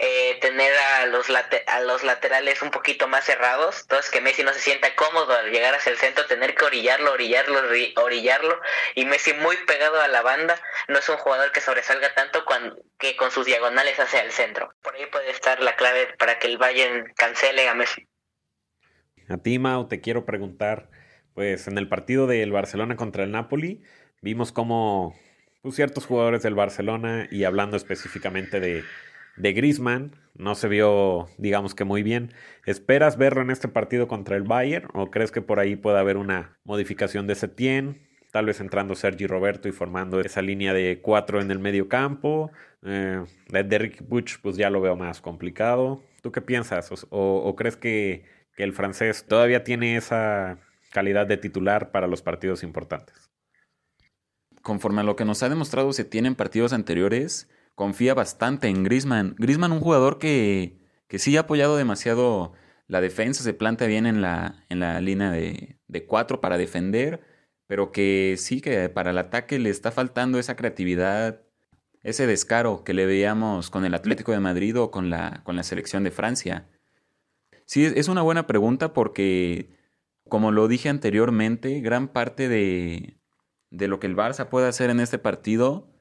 eh, 0.00 0.38
tener 0.40 0.72
a 0.76 1.06
los, 1.06 1.26
a 1.28 1.80
los 1.80 2.04
laterales 2.04 2.62
un 2.62 2.70
poquito 2.70 3.08
más 3.08 3.24
cerrados, 3.24 3.80
entonces 3.82 4.10
que 4.12 4.20
Messi 4.20 4.44
no 4.44 4.52
se 4.52 4.60
sienta 4.60 4.94
cómodo 4.94 5.32
al 5.32 5.50
llegar 5.50 5.74
hacia 5.74 5.90
el 5.90 5.98
centro, 5.98 6.26
tener 6.26 6.54
que 6.54 6.64
orillarlo, 6.64 7.12
orillarlo, 7.12 7.60
orillarlo, 7.96 8.60
y 8.94 9.04
Messi 9.06 9.32
muy 9.34 9.56
pegado 9.66 10.00
a 10.00 10.06
la 10.06 10.22
banda, 10.22 10.54
no 10.86 10.98
es 10.98 11.08
un 11.08 11.16
jugador 11.16 11.50
que 11.50 11.60
sobresalga 11.60 12.14
tanto 12.14 12.44
que 12.98 13.16
con 13.16 13.32
sus 13.32 13.46
diagonales 13.46 13.98
hacia 13.98 14.22
el 14.22 14.30
centro. 14.30 14.72
Por 14.82 14.94
ahí 14.94 15.06
puede 15.06 15.30
estar 15.30 15.60
la 15.60 15.74
clave 15.74 16.14
para 16.16 16.38
que 16.38 16.46
el 16.46 16.58
Bayern 16.58 17.12
cancele 17.16 17.68
a 17.68 17.74
Messi. 17.74 18.06
A 19.28 19.36
ti, 19.38 19.58
Mau, 19.58 19.88
te 19.88 20.00
quiero 20.00 20.24
preguntar, 20.24 20.90
pues 21.34 21.66
en 21.66 21.76
el 21.76 21.88
partido 21.88 22.26
del 22.28 22.52
Barcelona 22.52 22.94
contra 22.94 23.24
el 23.24 23.32
Napoli, 23.32 23.82
vimos 24.22 24.52
como 24.52 25.18
pues, 25.60 25.74
ciertos 25.74 26.06
jugadores 26.06 26.42
del 26.44 26.54
Barcelona, 26.54 27.26
y 27.30 27.42
hablando 27.42 27.76
específicamente 27.76 28.60
de 28.60 28.84
de 29.38 29.52
Griezmann 29.52 30.16
no 30.38 30.54
se 30.54 30.68
vio, 30.68 31.28
digamos 31.36 31.74
que 31.74 31.84
muy 31.84 32.02
bien. 32.02 32.32
¿Esperas 32.64 33.18
verlo 33.18 33.42
en 33.42 33.50
este 33.50 33.66
partido 33.66 34.06
contra 34.06 34.36
el 34.36 34.44
Bayern 34.44 34.88
o 34.94 35.10
crees 35.10 35.32
que 35.32 35.42
por 35.42 35.58
ahí 35.58 35.74
puede 35.74 35.98
haber 35.98 36.16
una 36.16 36.58
modificación 36.64 37.26
de 37.26 37.34
Setien? 37.34 38.06
Tal 38.30 38.46
vez 38.46 38.60
entrando 38.60 38.94
Sergi 38.94 39.26
Roberto 39.26 39.68
y 39.68 39.72
formando 39.72 40.20
esa 40.20 40.42
línea 40.42 40.72
de 40.72 41.00
cuatro 41.02 41.40
en 41.40 41.50
el 41.50 41.58
medio 41.58 41.88
campo. 41.88 42.52
Eh, 42.82 43.24
de 43.48 43.78
Rick 43.78 44.06
Butch, 44.06 44.38
pues 44.40 44.56
ya 44.56 44.70
lo 44.70 44.80
veo 44.80 44.94
más 44.96 45.20
complicado. 45.20 46.04
¿Tú 46.22 46.30
qué 46.30 46.40
piensas? 46.40 46.90
¿O, 47.10 47.54
crees 47.56 47.76
que, 47.76 48.24
el 48.56 48.72
francés 48.72 49.24
todavía 49.26 49.62
tiene 49.62 49.96
esa 49.96 50.58
calidad 50.92 51.26
de 51.26 51.36
titular 51.36 51.90
para 51.90 52.06
los 52.06 52.22
partidos 52.22 52.62
importantes? 52.62 53.30
Conforme 54.62 55.00
a 55.00 55.04
lo 55.04 55.16
que 55.16 55.24
nos 55.24 55.42
ha 55.42 55.48
demostrado 55.48 55.92
se 55.92 56.04
tiene 56.04 56.28
en 56.28 56.34
partidos 56.34 56.72
anteriores, 56.72 57.48
confía 57.78 58.12
bastante 58.12 58.66
en 58.66 58.82
Grisman. 58.82 59.36
Grisman, 59.38 59.70
un 59.70 59.78
jugador 59.78 60.18
que, 60.18 60.80
que 61.06 61.20
sí 61.20 61.36
ha 61.36 61.42
apoyado 61.42 61.76
demasiado 61.76 62.52
la 62.88 63.00
defensa, 63.00 63.44
se 63.44 63.54
planta 63.54 63.86
bien 63.86 64.04
en 64.04 64.20
la, 64.20 64.64
en 64.68 64.80
la 64.80 65.00
línea 65.00 65.30
de, 65.30 65.78
de 65.86 66.04
cuatro 66.04 66.40
para 66.40 66.58
defender, 66.58 67.20
pero 67.68 67.92
que 67.92 68.34
sí 68.36 68.60
que 68.60 68.88
para 68.88 69.12
el 69.12 69.18
ataque 69.18 69.60
le 69.60 69.70
está 69.70 69.92
faltando 69.92 70.40
esa 70.40 70.56
creatividad, 70.56 71.42
ese 72.02 72.26
descaro 72.26 72.82
que 72.82 72.94
le 72.94 73.06
veíamos 73.06 73.70
con 73.70 73.84
el 73.84 73.94
Atlético 73.94 74.32
de 74.32 74.40
Madrid 74.40 74.76
o 74.76 74.90
con 74.90 75.08
la, 75.08 75.42
con 75.44 75.54
la 75.54 75.62
selección 75.62 76.02
de 76.02 76.10
Francia. 76.10 76.68
Sí, 77.64 77.84
es 77.84 78.08
una 78.08 78.22
buena 78.22 78.48
pregunta 78.48 78.92
porque, 78.92 79.70
como 80.28 80.50
lo 80.50 80.66
dije 80.66 80.88
anteriormente, 80.88 81.78
gran 81.80 82.08
parte 82.08 82.48
de, 82.48 83.20
de 83.70 83.86
lo 83.86 84.00
que 84.00 84.08
el 84.08 84.16
Barça 84.16 84.48
puede 84.48 84.66
hacer 84.66 84.90
en 84.90 84.98
este 84.98 85.20
partido 85.20 85.94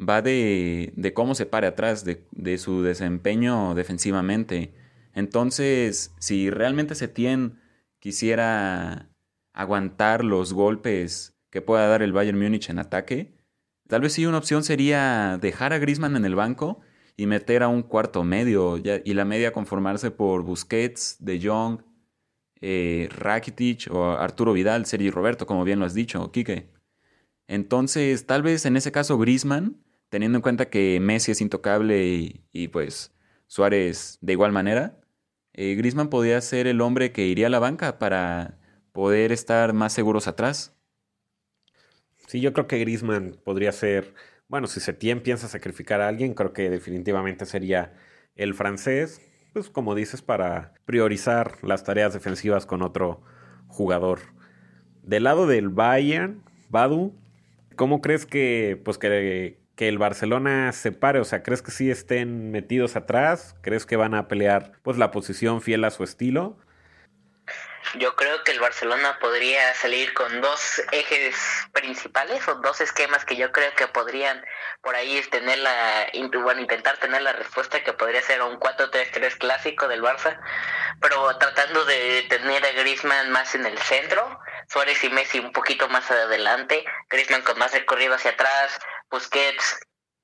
va 0.00 0.22
de, 0.22 1.12
cómo 1.14 1.34
se 1.34 1.46
pare 1.46 1.66
atrás, 1.66 2.04
de, 2.04 2.58
su 2.58 2.82
desempeño 2.82 3.74
defensivamente. 3.74 4.72
Entonces, 5.14 6.14
si 6.18 6.50
realmente 6.50 6.94
Setien 6.94 7.60
quisiera 7.98 9.10
aguantar 9.52 10.24
los 10.24 10.52
golpes 10.52 11.36
que 11.50 11.60
pueda 11.60 11.88
dar 11.88 12.02
el 12.02 12.12
Bayern 12.12 12.38
Múnich 12.38 12.70
en 12.70 12.78
ataque, 12.78 13.34
tal 13.88 14.02
vez 14.02 14.12
sí 14.12 14.26
una 14.26 14.38
opción 14.38 14.62
sería 14.62 15.38
dejar 15.40 15.72
a 15.72 15.78
Griezmann 15.78 16.16
en 16.16 16.24
el 16.24 16.34
banco 16.34 16.80
y 17.16 17.26
meter 17.26 17.62
a 17.62 17.68
un 17.68 17.82
cuarto 17.82 18.24
medio 18.24 18.78
y 18.78 19.14
la 19.14 19.24
media 19.24 19.52
conformarse 19.52 20.10
por 20.10 20.42
Busquets, 20.42 21.16
De 21.18 21.40
Jong, 21.42 21.82
eh, 22.62 23.08
Rakitic 23.10 23.88
o 23.90 24.12
Arturo 24.12 24.52
Vidal, 24.52 24.86
Sergi 24.86 25.10
Roberto, 25.10 25.46
como 25.46 25.64
bien 25.64 25.78
lo 25.80 25.86
has 25.86 25.94
dicho, 25.94 26.30
Quique. 26.30 26.70
Entonces, 27.48 28.26
tal 28.26 28.42
vez 28.42 28.64
en 28.64 28.76
ese 28.76 28.92
caso 28.92 29.18
Griezmann 29.18 29.82
teniendo 30.10 30.38
en 30.38 30.42
cuenta 30.42 30.68
que 30.68 30.98
Messi 31.00 31.32
es 31.32 31.40
intocable 31.40 32.42
y, 32.52 32.68
pues 32.68 33.14
Suárez 33.46 34.18
de 34.20 34.32
igual 34.34 34.52
manera, 34.52 35.00
eh, 35.54 35.74
Griezmann 35.76 36.10
podría 36.10 36.40
ser 36.40 36.66
el 36.66 36.80
hombre 36.80 37.12
que 37.12 37.26
iría 37.26 37.46
a 37.46 37.50
la 37.50 37.58
banca 37.58 37.98
para 37.98 38.58
poder 38.92 39.32
estar 39.32 39.72
más 39.72 39.92
seguros 39.92 40.28
atrás. 40.28 40.76
Sí, 42.26 42.40
yo 42.40 42.52
creo 42.52 42.66
que 42.66 42.78
Griezmann 42.78 43.40
podría 43.44 43.72
ser, 43.72 44.14
bueno, 44.48 44.66
si 44.66 44.80
Setien 44.80 45.22
piensa 45.22 45.48
sacrificar 45.48 46.00
a 46.00 46.08
alguien, 46.08 46.34
creo 46.34 46.52
que 46.52 46.70
definitivamente 46.70 47.46
sería 47.46 47.94
el 48.36 48.54
francés, 48.54 49.20
pues 49.52 49.70
como 49.70 49.94
dices, 49.94 50.22
para 50.22 50.74
priorizar 50.84 51.58
las 51.62 51.82
tareas 51.84 52.12
defensivas 52.12 52.66
con 52.66 52.82
otro 52.82 53.22
jugador. 53.66 54.20
Del 55.02 55.24
lado 55.24 55.46
del 55.46 55.70
Bayern, 55.70 56.44
Badu, 56.68 57.14
¿cómo 57.74 58.00
crees 58.00 58.26
que, 58.26 58.80
pues 58.84 58.98
que 58.98 59.59
que 59.80 59.88
el 59.88 59.96
Barcelona 59.96 60.72
se 60.72 60.92
pare? 60.92 61.20
O 61.20 61.24
sea, 61.24 61.42
¿crees 61.42 61.62
que 61.62 61.70
sí 61.70 61.90
estén 61.90 62.50
metidos 62.50 62.96
atrás? 62.96 63.56
¿Crees 63.62 63.86
que 63.86 63.96
van 63.96 64.12
a 64.12 64.28
pelear 64.28 64.72
pues 64.82 64.98
la 64.98 65.10
posición 65.10 65.62
fiel 65.62 65.84
a 65.84 65.90
su 65.90 66.04
estilo? 66.04 66.58
Yo 67.94 68.14
creo 68.14 68.44
que 68.44 68.52
el 68.52 68.60
Barcelona 68.60 69.18
podría 69.20 69.72
salir 69.72 70.12
con 70.12 70.42
dos 70.42 70.82
ejes 70.92 71.34
principales 71.72 72.46
o 72.46 72.56
dos 72.56 72.82
esquemas 72.82 73.24
que 73.24 73.36
yo 73.36 73.52
creo 73.52 73.74
que 73.74 73.86
podrían 73.88 74.44
por 74.82 74.94
ahí 74.94 75.18
tener 75.30 75.58
la, 75.58 76.08
intentar 76.12 76.98
tener 76.98 77.22
la 77.22 77.32
respuesta 77.32 77.82
que 77.82 77.94
podría 77.94 78.20
ser 78.20 78.42
un 78.42 78.60
4-3-3 78.60 79.38
clásico 79.38 79.88
del 79.88 80.02
Barça, 80.02 80.38
pero 81.00 81.38
tratando 81.38 81.86
de 81.86 82.26
tener 82.28 82.62
a 82.66 82.72
Griezmann 82.72 83.30
más 83.30 83.54
en 83.54 83.64
el 83.64 83.78
centro, 83.78 84.38
Suárez 84.68 85.02
y 85.02 85.08
Messi 85.08 85.38
un 85.38 85.52
poquito 85.52 85.88
más 85.88 86.08
adelante, 86.10 86.84
Griezmann 87.08 87.42
con 87.42 87.58
más 87.58 87.72
recorrido 87.72 88.14
hacia 88.14 88.32
atrás, 88.32 88.78
Busquets 89.10 89.80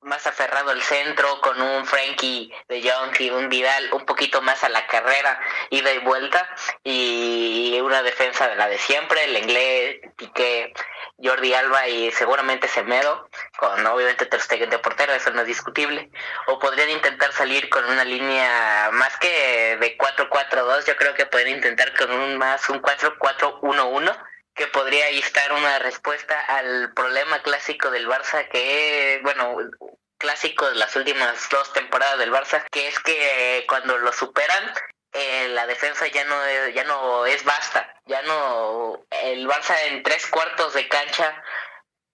más 0.07 0.26
aferrado 0.26 0.71
al 0.71 0.83
centro, 0.83 1.40
con 1.40 1.61
un 1.61 1.85
Frankie 1.85 2.52
de 2.69 2.81
Jong 2.81 3.21
y 3.21 3.31
un 3.31 3.49
Vidal 3.49 3.93
un 3.93 4.07
poquito 4.07 4.40
más 4.40 4.62
a 4.62 4.69
la 4.69 4.87
carrera, 4.87 5.40
ida 5.71 5.93
y 5.93 5.99
vuelta, 5.99 6.49
y 6.85 7.78
una 7.83 8.02
defensa 8.02 8.47
de 8.47 8.55
la 8.55 8.69
de 8.69 8.78
siempre, 8.78 9.25
el 9.25 9.37
inglés, 9.37 9.97
Piqué, 10.16 10.73
Jordi 11.19 11.55
Alba 11.55 11.88
y 11.88 12.12
seguramente 12.12 12.69
Semedo, 12.69 13.28
con 13.59 13.85
obviamente 13.85 14.26
Ter 14.26 14.40
Stegen 14.40 14.71
de 14.71 14.78
portero, 14.78 15.12
eso 15.12 15.31
no 15.33 15.40
es 15.40 15.47
discutible, 15.49 16.09
o 16.47 16.59
podrían 16.61 16.90
intentar 16.90 17.33
salir 17.33 17.69
con 17.69 17.85
una 17.85 18.05
línea 18.05 18.90
más 18.93 19.16
que 19.19 19.76
de 19.81 19.99
4-4-2, 19.99 20.87
yo 20.87 20.97
creo 20.97 21.14
que 21.14 21.26
podrían 21.26 21.57
intentar 21.57 21.93
con 21.97 22.12
un 22.12 22.37
más 22.38 22.69
un 22.69 22.81
4-4-1-1 22.81 24.16
que 24.57 24.67
podría 24.69 25.09
estar 25.11 25.53
una 25.53 25.79
respuesta 25.79 26.41
al 26.41 26.93
problema 26.95 27.43
clásico 27.43 27.91
del 27.91 28.09
Barça, 28.09 28.49
que, 28.49 29.21
bueno, 29.23 29.59
clásico 30.19 30.69
de 30.69 30.77
las 30.77 30.97
últimas 30.97 31.49
dos 31.51 31.73
temporadas 31.75 32.19
del 32.19 32.33
Barça, 32.33 32.65
que 32.73 32.89
es 32.89 32.99
que 33.01 33.65
cuando 33.69 33.99
lo 33.99 34.13
superan, 34.15 34.73
eh, 35.13 35.49
la 35.49 35.67
defensa 35.67 36.07
ya 36.07 36.25
no, 36.25 36.69
ya 36.69 36.85
no 36.85 37.27
es 37.27 37.45
basta, 37.45 37.95
ya 38.07 38.23
no, 38.23 39.07
el 39.11 39.47
Barça 39.47 39.77
en 39.89 40.03
tres 40.03 40.27
cuartos 40.27 40.73
de 40.73 40.89
cancha 40.89 41.43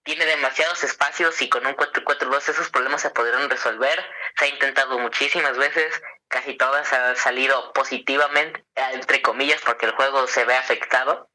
tiene 0.04 0.26
demasiados 0.26 0.82
espacios 0.82 1.40
y 1.42 1.48
con 1.48 1.64
un 1.64 1.76
4-4-2 1.76 2.48
esos 2.48 2.70
problemas 2.70 3.02
se 3.02 3.10
podrían 3.10 3.48
resolver. 3.48 4.04
Se 4.36 4.46
ha 4.46 4.48
intentado 4.48 4.98
muchísimas 4.98 5.56
veces, 5.56 6.02
casi 6.26 6.56
todas 6.56 6.92
han 6.92 7.14
salido 7.14 7.72
positivamente, 7.72 8.64
entre 8.74 9.22
comillas, 9.22 9.60
porque 9.64 9.86
el 9.86 9.92
juego 9.92 10.26
se 10.26 10.44
ve 10.44 10.56
afectado 10.56 11.30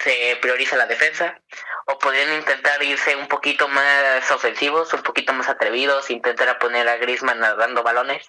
se 0.00 0.38
prioriza 0.40 0.76
la 0.76 0.86
defensa, 0.86 1.40
o 1.86 1.98
podrían 1.98 2.32
intentar 2.32 2.82
irse 2.82 3.16
un 3.16 3.28
poquito 3.28 3.68
más 3.68 4.30
ofensivos, 4.30 4.92
un 4.94 5.02
poquito 5.02 5.32
más 5.32 5.48
atrevidos, 5.48 6.10
intentar 6.10 6.58
poner 6.58 6.88
a 6.88 6.96
Griezmann 6.96 7.40
dando 7.40 7.82
balones. 7.82 8.26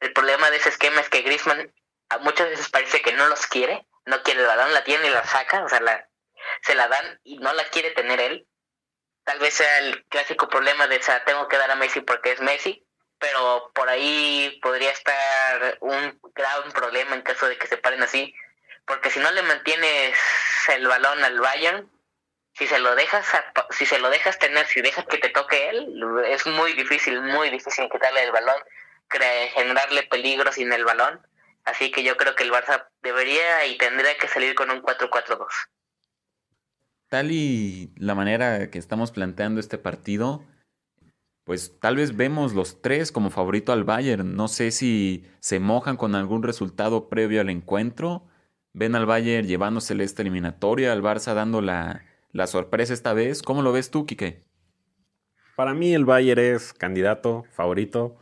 El 0.00 0.12
problema 0.12 0.50
de 0.50 0.58
ese 0.58 0.68
esquema 0.68 1.00
es 1.00 1.08
que 1.08 1.22
Griezmann 1.22 1.72
a 2.10 2.18
muchas 2.18 2.48
veces 2.48 2.68
parece 2.68 3.02
que 3.02 3.12
no 3.12 3.26
los 3.28 3.46
quiere, 3.46 3.86
no 4.04 4.22
quiere 4.22 4.40
el 4.40 4.46
balón, 4.46 4.72
la 4.72 4.84
tiene 4.84 5.06
y 5.06 5.10
la 5.10 5.24
saca, 5.24 5.64
o 5.64 5.68
sea, 5.68 5.80
la, 5.80 6.08
se 6.62 6.74
la 6.74 6.88
dan 6.88 7.20
y 7.24 7.38
no 7.38 7.52
la 7.52 7.64
quiere 7.64 7.90
tener 7.90 8.20
él. 8.20 8.46
Tal 9.24 9.38
vez 9.38 9.54
sea 9.54 9.78
el 9.78 10.04
clásico 10.06 10.48
problema 10.48 10.86
de, 10.86 10.96
esa 10.96 11.24
tengo 11.24 11.48
que 11.48 11.58
dar 11.58 11.70
a 11.70 11.76
Messi 11.76 12.00
porque 12.00 12.32
es 12.32 12.40
Messi, 12.40 12.86
pero 13.18 13.70
por 13.74 13.88
ahí 13.88 14.58
podría 14.62 14.90
estar 14.90 15.78
un 15.80 16.18
gran 16.34 16.72
problema 16.72 17.14
en 17.14 17.22
caso 17.22 17.46
de 17.48 17.58
que 17.58 17.66
se 17.66 17.76
paren 17.76 18.02
así, 18.02 18.34
porque 18.86 19.10
si 19.10 19.20
no 19.20 19.30
le 19.30 19.42
mantienes 19.42 20.16
el 20.68 20.86
balón 20.86 21.22
al 21.24 21.38
Bayern, 21.40 21.90
si 22.52 22.66
se 22.66 22.78
lo 22.78 22.94
dejas 22.94 23.26
si 23.70 23.86
se 23.86 23.98
lo 23.98 24.10
dejas 24.10 24.38
tener, 24.38 24.66
si 24.66 24.80
dejas 24.80 25.04
que 25.06 25.18
te 25.18 25.28
toque 25.28 25.70
él, 25.70 26.02
es 26.26 26.46
muy 26.46 26.72
difícil, 26.72 27.20
muy 27.22 27.50
difícil 27.50 27.88
quitarle 27.90 28.24
el 28.24 28.32
balón, 28.32 28.56
generarle 29.54 30.02
peligro 30.04 30.52
sin 30.52 30.72
el 30.72 30.84
balón. 30.84 31.20
Así 31.64 31.90
que 31.90 32.02
yo 32.02 32.16
creo 32.16 32.34
que 32.34 32.44
el 32.44 32.50
Barça 32.50 32.88
debería 33.02 33.66
y 33.66 33.76
tendría 33.76 34.16
que 34.16 34.26
salir 34.26 34.54
con 34.54 34.70
un 34.70 34.82
4-4-2. 34.82 35.46
Tal 37.08 37.30
y 37.30 37.92
la 37.96 38.14
manera 38.14 38.70
que 38.70 38.78
estamos 38.78 39.12
planteando 39.12 39.60
este 39.60 39.78
partido, 39.78 40.44
pues 41.44 41.78
tal 41.78 41.96
vez 41.96 42.16
vemos 42.16 42.54
los 42.54 42.82
tres 42.82 43.12
como 43.12 43.30
favorito 43.30 43.72
al 43.72 43.84
Bayern. 43.84 44.34
No 44.34 44.48
sé 44.48 44.70
si 44.70 45.26
se 45.40 45.60
mojan 45.60 45.96
con 45.96 46.14
algún 46.14 46.42
resultado 46.42 47.08
previo 47.08 47.40
al 47.40 47.50
encuentro 47.50 48.26
ven 48.72 48.94
al 48.94 49.06
Bayern 49.06 49.46
llevándosele 49.46 50.04
esta 50.04 50.22
eliminatoria, 50.22 50.92
al 50.92 51.02
Barça 51.02 51.34
dando 51.34 51.60
la, 51.60 52.02
sorpresa 52.46 52.94
esta 52.94 53.12
vez. 53.12 53.42
¿Cómo 53.42 53.62
lo 53.62 53.72
ves 53.72 53.90
tú, 53.90 54.06
Quique? 54.06 54.44
Para 55.56 55.74
mí 55.74 55.94
el 55.94 56.04
Bayern 56.04 56.40
es 56.40 56.72
candidato, 56.72 57.44
favorito 57.52 58.16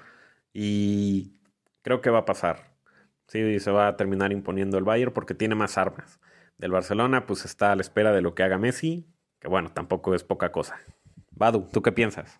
y 0.52 1.34
creo 1.82 2.00
que 2.00 2.10
va 2.10 2.20
a 2.20 2.24
pasar. 2.24 2.74
Sí, 3.28 3.60
se 3.60 3.70
va 3.70 3.88
a 3.88 3.96
terminar 3.96 4.32
imponiendo 4.32 4.78
el 4.78 4.84
Bayern 4.84 5.12
porque 5.12 5.34
tiene 5.34 5.54
más 5.54 5.76
armas. 5.78 6.20
Del 6.58 6.70
Barcelona 6.70 7.26
pues 7.26 7.44
está 7.44 7.72
a 7.72 7.76
la 7.76 7.82
espera 7.82 8.12
de 8.12 8.22
lo 8.22 8.34
que 8.34 8.42
haga 8.42 8.56
Messi, 8.56 9.06
que 9.40 9.48
bueno, 9.48 9.72
tampoco 9.72 10.14
es 10.14 10.24
poca 10.24 10.52
cosa. 10.52 10.80
Badu, 11.32 11.68
¿tú 11.70 11.82
qué 11.82 11.92
piensas? 11.92 12.38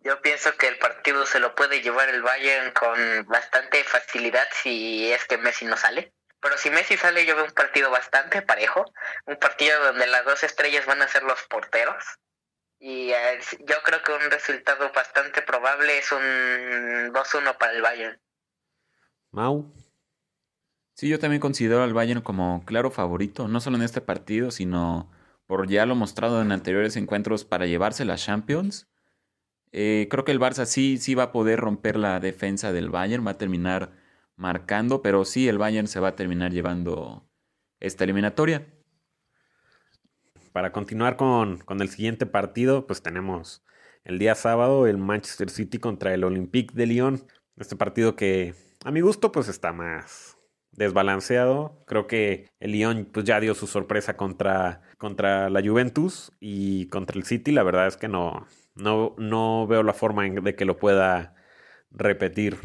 Yo 0.00 0.20
pienso 0.20 0.50
que 0.58 0.68
el 0.68 0.76
partido 0.78 1.24
se 1.24 1.40
lo 1.40 1.54
puede 1.54 1.80
llevar 1.80 2.08
el 2.08 2.22
Bayern 2.22 2.72
con 2.72 3.26
bastante 3.26 3.82
facilidad 3.84 4.46
si 4.52 5.10
es 5.10 5.24
que 5.24 5.38
Messi 5.38 5.64
no 5.64 5.76
sale. 5.76 6.12
Pero 6.44 6.58
si 6.58 6.68
Messi 6.68 6.98
sale, 6.98 7.24
yo 7.24 7.36
veo 7.36 7.46
un 7.46 7.52
partido 7.52 7.90
bastante 7.90 8.42
parejo, 8.42 8.84
un 9.24 9.36
partido 9.36 9.82
donde 9.82 10.06
las 10.06 10.26
dos 10.26 10.42
estrellas 10.42 10.84
van 10.84 11.00
a 11.00 11.08
ser 11.08 11.22
los 11.22 11.42
porteros 11.44 12.04
Y 12.78 13.12
eh, 13.12 13.40
yo 13.60 13.76
creo 13.82 14.02
que 14.02 14.12
un 14.12 14.30
resultado 14.30 14.92
bastante 14.92 15.40
probable 15.40 15.96
es 15.96 16.12
un 16.12 17.14
2-1 17.14 17.56
para 17.56 17.72
el 17.72 17.80
Bayern. 17.80 18.20
Mau. 19.30 19.72
Sí, 20.92 21.08
yo 21.08 21.18
también 21.18 21.40
considero 21.40 21.82
al 21.82 21.94
Bayern 21.94 22.20
como 22.20 22.62
claro 22.66 22.90
favorito, 22.90 23.48
no 23.48 23.60
solo 23.60 23.78
en 23.78 23.82
este 23.82 24.02
partido, 24.02 24.50
sino 24.50 25.10
por 25.46 25.66
ya 25.66 25.86
lo 25.86 25.94
mostrado 25.94 26.42
en 26.42 26.52
anteriores 26.52 26.96
encuentros 26.96 27.46
para 27.46 27.64
llevarse 27.64 28.04
las 28.04 28.22
Champions. 28.22 28.86
Eh, 29.72 30.08
creo 30.10 30.26
que 30.26 30.32
el 30.32 30.40
Barça 30.40 30.66
sí, 30.66 30.98
sí 30.98 31.14
va 31.14 31.22
a 31.22 31.32
poder 31.32 31.58
romper 31.58 31.96
la 31.96 32.20
defensa 32.20 32.70
del 32.70 32.90
Bayern, 32.90 33.26
va 33.26 33.30
a 33.30 33.38
terminar 33.38 34.03
marcando, 34.36 35.02
pero 35.02 35.24
sí 35.24 35.48
el 35.48 35.58
Bayern 35.58 35.86
se 35.86 36.00
va 36.00 36.08
a 36.08 36.16
terminar 36.16 36.52
llevando 36.52 37.28
esta 37.80 38.04
eliminatoria. 38.04 38.66
Para 40.52 40.72
continuar 40.72 41.16
con, 41.16 41.58
con 41.58 41.80
el 41.80 41.88
siguiente 41.88 42.26
partido, 42.26 42.86
pues 42.86 43.02
tenemos 43.02 43.64
el 44.04 44.18
día 44.18 44.34
sábado 44.34 44.86
el 44.86 44.98
Manchester 44.98 45.50
City 45.50 45.78
contra 45.78 46.14
el 46.14 46.24
Olympique 46.24 46.74
de 46.74 46.86
Lyon. 46.86 47.26
Este 47.56 47.76
partido 47.76 48.16
que 48.16 48.54
a 48.84 48.90
mi 48.90 49.00
gusto 49.00 49.32
pues 49.32 49.48
está 49.48 49.72
más 49.72 50.36
desbalanceado. 50.72 51.82
Creo 51.86 52.06
que 52.06 52.48
el 52.60 52.72
Lyon 52.72 53.08
pues 53.12 53.24
ya 53.24 53.40
dio 53.40 53.54
su 53.54 53.66
sorpresa 53.66 54.16
contra, 54.16 54.82
contra 54.98 55.50
la 55.50 55.62
Juventus 55.62 56.32
y 56.40 56.86
contra 56.88 57.16
el 57.16 57.24
City. 57.24 57.52
La 57.52 57.62
verdad 57.62 57.86
es 57.86 57.96
que 57.96 58.08
no, 58.08 58.46
no, 58.74 59.14
no 59.18 59.66
veo 59.66 59.82
la 59.82 59.94
forma 59.94 60.24
de 60.28 60.54
que 60.54 60.64
lo 60.64 60.78
pueda 60.78 61.34
repetir. 61.90 62.58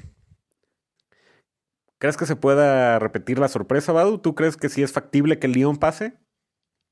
¿Crees 1.99 2.15
que 2.15 2.25
se 2.25 2.37
pueda 2.37 2.97
repetir 2.97 3.39
la 3.39 3.49
sorpresa, 3.49 3.91
Badu? 3.91 4.21
¿Tú 4.21 4.33
crees 4.33 4.55
que 4.55 4.69
sí 4.69 4.81
es 4.81 4.93
factible 4.93 5.37
que 5.37 5.47
el 5.47 5.53
Lyon 5.53 5.77
pase? 5.77 6.13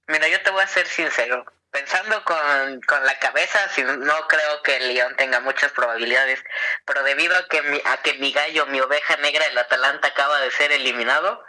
Mira, 0.08 0.28
yo 0.28 0.42
te 0.44 0.52
voy 0.52 0.62
a 0.62 0.68
ser 0.68 0.86
sincero. 0.86 1.46
Pensando 1.72 2.24
con, 2.26 2.82
con 2.82 3.06
la 3.06 3.18
cabeza, 3.20 3.60
no 4.00 4.28
creo 4.28 4.62
que 4.64 4.78
el 4.78 4.90
Lyon 4.90 5.16
tenga 5.16 5.40
muchas 5.40 5.72
probabilidades, 5.72 6.44
pero 6.86 7.04
debido 7.04 7.38
a 7.38 7.48
que, 7.48 7.62
mi, 7.62 7.82
a 7.86 7.98
que 7.98 8.16
mi 8.16 8.34
gallo, 8.34 8.66
mi 8.66 8.82
oveja 8.82 9.16
negra, 9.18 9.46
el 9.46 9.58
Atalanta 9.58 10.10
acaba 10.10 10.42
de 10.42 10.52
ser 10.52 10.74
eliminado, 10.74 11.42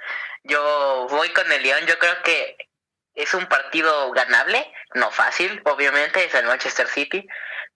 yo 0.44 1.06
voy 1.10 1.28
con 1.30 1.50
el 1.50 1.62
Lyon. 1.62 1.84
Yo 1.86 1.98
creo 1.98 2.22
que 2.22 2.56
es 3.14 3.34
un 3.34 3.46
partido 3.46 4.12
ganable, 4.12 4.72
no 4.94 5.10
fácil, 5.10 5.60
obviamente, 5.64 6.24
es 6.24 6.34
el 6.34 6.46
Manchester 6.46 6.86
City, 6.86 7.26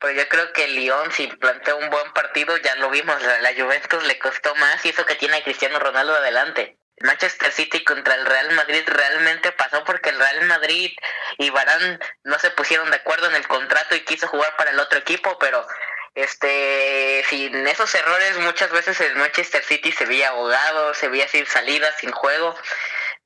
pero 0.02 0.14
yo 0.14 0.28
creo 0.28 0.52
que 0.52 0.66
Lyon, 0.66 1.12
si 1.12 1.28
plantea 1.28 1.76
un 1.76 1.88
buen 1.88 2.12
partido, 2.12 2.56
ya 2.56 2.74
lo 2.76 2.90
vimos, 2.90 3.22
la, 3.22 3.54
Juventus 3.54 4.04
le 4.04 4.18
costó 4.18 4.52
más 4.56 4.84
y 4.84 4.88
eso 4.88 5.06
que 5.06 5.14
tiene 5.14 5.36
a 5.36 5.44
Cristiano 5.44 5.78
Ronaldo 5.78 6.16
adelante. 6.16 6.76
Manchester 7.00 7.52
City 7.52 7.84
contra 7.84 8.16
el 8.16 8.26
Real 8.26 8.50
Madrid 8.52 8.82
realmente 8.86 9.52
pasó 9.52 9.84
porque 9.84 10.10
el 10.10 10.18
Real 10.18 10.44
Madrid 10.46 10.92
y 11.38 11.50
Barán 11.50 12.00
no 12.24 12.38
se 12.40 12.50
pusieron 12.50 12.90
de 12.90 12.96
acuerdo 12.96 13.28
en 13.28 13.36
el 13.36 13.46
contrato 13.46 13.94
y 13.94 14.00
quiso 14.00 14.26
jugar 14.26 14.56
para 14.56 14.72
el 14.72 14.80
otro 14.80 14.98
equipo, 14.98 15.38
pero 15.38 15.66
este 16.14 17.24
sin 17.28 17.66
esos 17.66 17.94
errores 17.94 18.38
muchas 18.40 18.70
veces 18.70 19.00
el 19.00 19.16
Manchester 19.16 19.64
City 19.64 19.92
se 19.92 20.04
veía 20.04 20.30
ahogado, 20.30 20.94
se 20.94 21.08
veía 21.08 21.28
sin 21.28 21.46
salida, 21.46 21.90
sin 21.98 22.10
juego. 22.10 22.54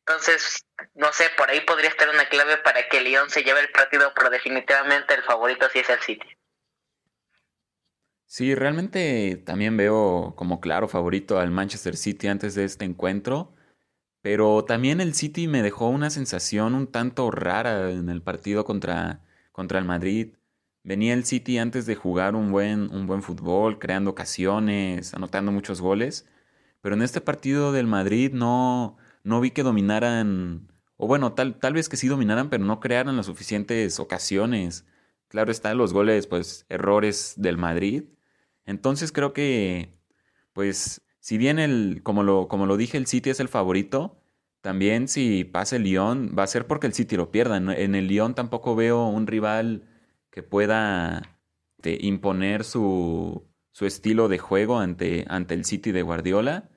Entonces, 0.00 0.64
no 0.94 1.12
sé, 1.12 1.30
por 1.30 1.50
ahí 1.50 1.60
podría 1.62 1.90
estar 1.90 2.08
una 2.08 2.28
clave 2.28 2.58
para 2.58 2.88
que 2.88 3.00
Lyon 3.00 3.30
se 3.30 3.42
lleve 3.44 3.60
el 3.60 3.70
partido, 3.70 4.12
pero 4.14 4.30
definitivamente 4.30 5.14
el 5.14 5.22
favorito 5.24 5.68
sí 5.70 5.80
es 5.80 5.88
el 5.88 6.00
City. 6.00 6.35
Sí, 8.28 8.54
realmente 8.54 9.36
también 9.46 9.76
veo 9.76 10.34
como 10.36 10.60
claro 10.60 10.88
favorito 10.88 11.38
al 11.38 11.50
Manchester 11.50 11.96
City 11.96 12.26
antes 12.26 12.54
de 12.54 12.64
este 12.64 12.84
encuentro, 12.84 13.54
pero 14.22 14.64
también 14.64 15.00
el 15.00 15.14
City 15.14 15.48
me 15.48 15.62
dejó 15.62 15.88
una 15.88 16.10
sensación 16.10 16.74
un 16.74 16.88
tanto 16.88 17.30
rara 17.30 17.90
en 17.92 18.08
el 18.10 18.22
partido 18.22 18.64
contra, 18.64 19.22
contra 19.52 19.78
el 19.78 19.84
Madrid. 19.86 20.34
Venía 20.84 21.14
el 21.14 21.24
City 21.24 21.58
antes 21.58 21.86
de 21.86 21.96
jugar 21.96 22.34
un 22.36 22.52
buen, 22.52 22.92
un 22.94 23.06
buen 23.06 23.22
fútbol, 23.22 23.78
creando 23.78 24.10
ocasiones, 24.10 25.14
anotando 25.14 25.52
muchos 25.52 25.80
goles, 25.80 26.26
pero 26.82 26.96
en 26.96 27.02
este 27.02 27.20
partido 27.20 27.72
del 27.72 27.86
Madrid 27.86 28.32
no, 28.32 28.96
no 29.24 29.40
vi 29.40 29.52
que 29.52 29.62
dominaran, 29.62 30.68
o 30.96 31.06
bueno, 31.08 31.34
tal, 31.34 31.58
tal 31.60 31.74
vez 31.74 31.88
que 31.88 31.96
sí 31.96 32.08
dominaran, 32.08 32.50
pero 32.50 32.64
no 32.64 32.80
crearan 32.80 33.16
las 33.16 33.26
suficientes 33.26 34.00
ocasiones. 34.00 34.86
Claro 35.28 35.52
están 35.52 35.78
los 35.78 35.92
goles, 35.92 36.26
pues 36.26 36.66
errores 36.68 37.34
del 37.36 37.56
Madrid. 37.58 38.04
Entonces 38.66 39.12
creo 39.12 39.32
que, 39.32 39.98
pues, 40.52 41.02
si 41.20 41.38
bien 41.38 41.58
el, 41.58 42.00
como 42.02 42.22
lo, 42.22 42.48
como 42.48 42.66
lo 42.66 42.76
dije, 42.76 42.98
el 42.98 43.06
City 43.06 43.30
es 43.30 43.40
el 43.40 43.48
favorito, 43.48 44.20
también 44.60 45.08
si 45.08 45.44
pasa 45.44 45.76
el 45.76 45.84
Lyon 45.84 46.34
va 46.36 46.42
a 46.42 46.48
ser 46.48 46.66
porque 46.66 46.86
el 46.88 46.92
City 46.92 47.16
lo 47.16 47.30
pierda. 47.30 47.56
En 47.56 47.94
el 47.94 48.08
Lyon 48.08 48.34
tampoco 48.34 48.74
veo 48.74 49.06
un 49.06 49.26
rival 49.26 49.88
que 50.30 50.42
pueda 50.42 51.38
imponer 51.84 52.64
su, 52.64 53.46
su 53.70 53.86
estilo 53.86 54.28
de 54.28 54.38
juego 54.38 54.78
ante, 54.78 55.24
ante 55.28 55.54
el 55.54 55.64
City 55.64 55.92
de 55.92 56.02
Guardiola. 56.02 56.68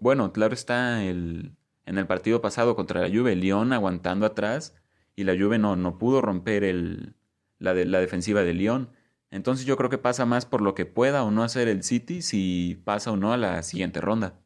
Bueno, 0.00 0.32
claro 0.32 0.54
está 0.54 1.04
el, 1.04 1.56
en 1.86 1.98
el 1.98 2.06
partido 2.06 2.40
pasado 2.40 2.74
contra 2.74 3.00
la 3.00 3.08
Juve, 3.08 3.36
Lyon 3.36 3.72
aguantando 3.72 4.26
atrás 4.26 4.74
y 5.14 5.24
la 5.24 5.36
Juve 5.38 5.58
no, 5.58 5.76
no 5.76 5.98
pudo 5.98 6.20
romper 6.20 6.64
el, 6.64 7.14
la, 7.58 7.74
la 7.74 8.00
defensiva 8.00 8.42
de 8.42 8.54
Lyon. 8.54 8.90
Entonces 9.30 9.66
yo 9.66 9.76
creo 9.76 9.90
que 9.90 9.98
pasa 9.98 10.24
más 10.26 10.46
por 10.46 10.62
lo 10.62 10.74
que 10.74 10.86
pueda 10.86 11.22
o 11.24 11.30
no 11.30 11.42
hacer 11.42 11.68
el 11.68 11.82
City 11.82 12.22
si 12.22 12.80
pasa 12.84 13.12
o 13.12 13.16
no 13.16 13.32
a 13.32 13.36
la 13.36 13.62
siguiente 13.62 14.00
ronda. 14.00 14.40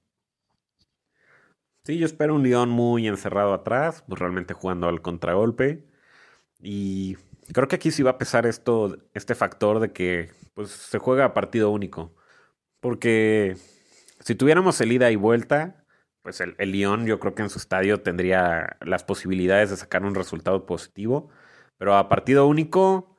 Sí, 1.85 1.99
yo 1.99 2.07
espero 2.07 2.37
un 2.37 2.45
Lyon 2.45 2.71
muy 2.71 3.09
encerrado 3.09 3.53
atrás, 3.55 4.05
pues 4.07 4.21
realmente 4.21 4.55
jugando 4.55 4.89
al 4.89 5.03
contragolpe. 5.03 5.85
Y 6.61 7.17
creo 7.53 7.69
que 7.69 7.77
aquí 7.77 7.91
sí 7.91 8.03
va 8.05 8.13
a 8.13 8.19
pesar 8.19 8.47
esto, 8.47 8.99
este 9.15 9.35
factor 9.35 9.81
de 9.81 9.93
que 9.93 10.31
pues, 10.55 10.71
se 10.71 10.99
juega 10.99 11.25
a 11.27 11.35
partido 11.35 11.71
único. 11.71 12.15
Porque 12.81 13.57
si 14.21 14.35
tuviéramos 14.37 14.81
el 14.81 14.93
ida 14.93 15.11
y 15.11 15.17
vuelta, 15.17 15.85
pues 16.23 16.41
el, 16.41 16.55
el 16.59 16.73
Lyon 16.73 17.07
yo 17.07 17.21
creo 17.21 17.35
que 17.35 17.43
en 17.43 17.51
su 17.51 17.59
estadio 17.59 18.01
tendría 18.03 18.77
las 18.81 19.05
posibilidades 19.05 19.71
de 19.71 19.77
sacar 19.77 20.05
un 20.05 20.15
resultado 20.15 20.67
positivo. 20.67 21.31
Pero 21.79 21.97
a 21.97 22.09
partido 22.09 22.47
único, 22.47 23.12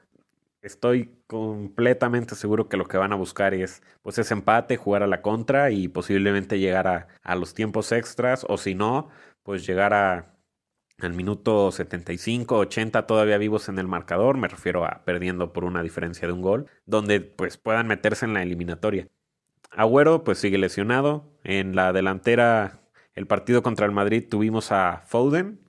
estoy 0.63 1.12
completamente 1.28 2.36
seguro 2.36 2.69
que 2.69 2.78
lo 2.78 2.86
que 2.86 2.97
van 2.97 3.13
a 3.13 3.17
buscar 3.17 3.54
es 3.54 3.84
pues 4.02 4.17
ese 4.17 4.34
empate, 4.34 4.78
jugar 4.78 5.04
a 5.04 5.08
la 5.08 5.21
contra 5.21 5.71
y 5.71 5.88
posiblemente 5.89 6.60
llegar 6.60 6.88
a, 7.23 7.36
los 7.36 7.54
tiempos 7.54 7.91
extras. 7.91 8.45
O 8.49 8.58
si 8.58 8.73
no, 8.73 9.10
pues 9.43 9.65
llegar 9.67 9.93
a, 9.93 10.38
al 10.99 11.13
minuto 11.13 11.71
75, 11.71 12.58
80 12.58 13.06
todavía 13.06 13.38
vivos 13.38 13.69
en 13.69 13.78
el 13.78 13.88
marcador, 13.88 14.38
me 14.38 14.47
refiero 14.47 14.86
a 14.86 15.04
perdiendo 15.06 15.54
por 15.54 15.65
una 15.65 15.84
diferencia 15.84 16.28
de 16.28 16.34
un 16.34 16.41
gol, 16.41 16.67
donde 16.86 17.21
pues 17.21 17.58
puedan 17.58 17.88
meterse 17.88 18.26
en 18.26 18.34
la 18.34 18.41
eliminatoria. 18.43 19.08
Agüero 19.71 20.23
pues 20.23 20.39
sigue 20.39 20.58
lesionado, 20.58 21.32
en 21.43 21.76
la 21.76 21.93
delantera 21.93 22.84
el 23.15 23.28
partido 23.28 23.62
contra 23.62 23.86
el 23.86 23.91
Madrid 23.91 24.26
tuvimos 24.28 24.71
a 24.71 25.04
Foden. 25.06 25.60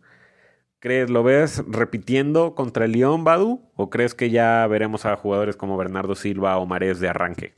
¿Crees, 0.85 1.09
lo 1.09 1.23
ves 1.23 1.63
repitiendo 1.67 2.55
contra 2.55 2.85
el 2.85 2.93
Lyon, 2.93 3.25
Badu? 3.25 3.73
¿O 3.75 3.89
crees 3.89 4.15
que 4.15 4.29
ya 4.29 4.67
veremos 4.67 5.07
a 5.07 5.17
jugadores 5.17 5.57
como 5.57 5.79
Bernardo 5.79 6.15
Silva 6.15 6.59
o 6.59 6.67
Marés 6.67 7.01
de 7.01 7.09
arranque? 7.09 7.55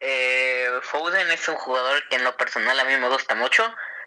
Eh, 0.00 0.66
Foden 0.80 1.30
es 1.30 1.46
un 1.46 1.56
jugador 1.56 2.08
que 2.08 2.16
en 2.16 2.24
lo 2.24 2.34
personal 2.38 2.80
a 2.80 2.86
mí 2.86 2.96
me 2.96 3.10
gusta 3.10 3.34
mucho. 3.34 3.62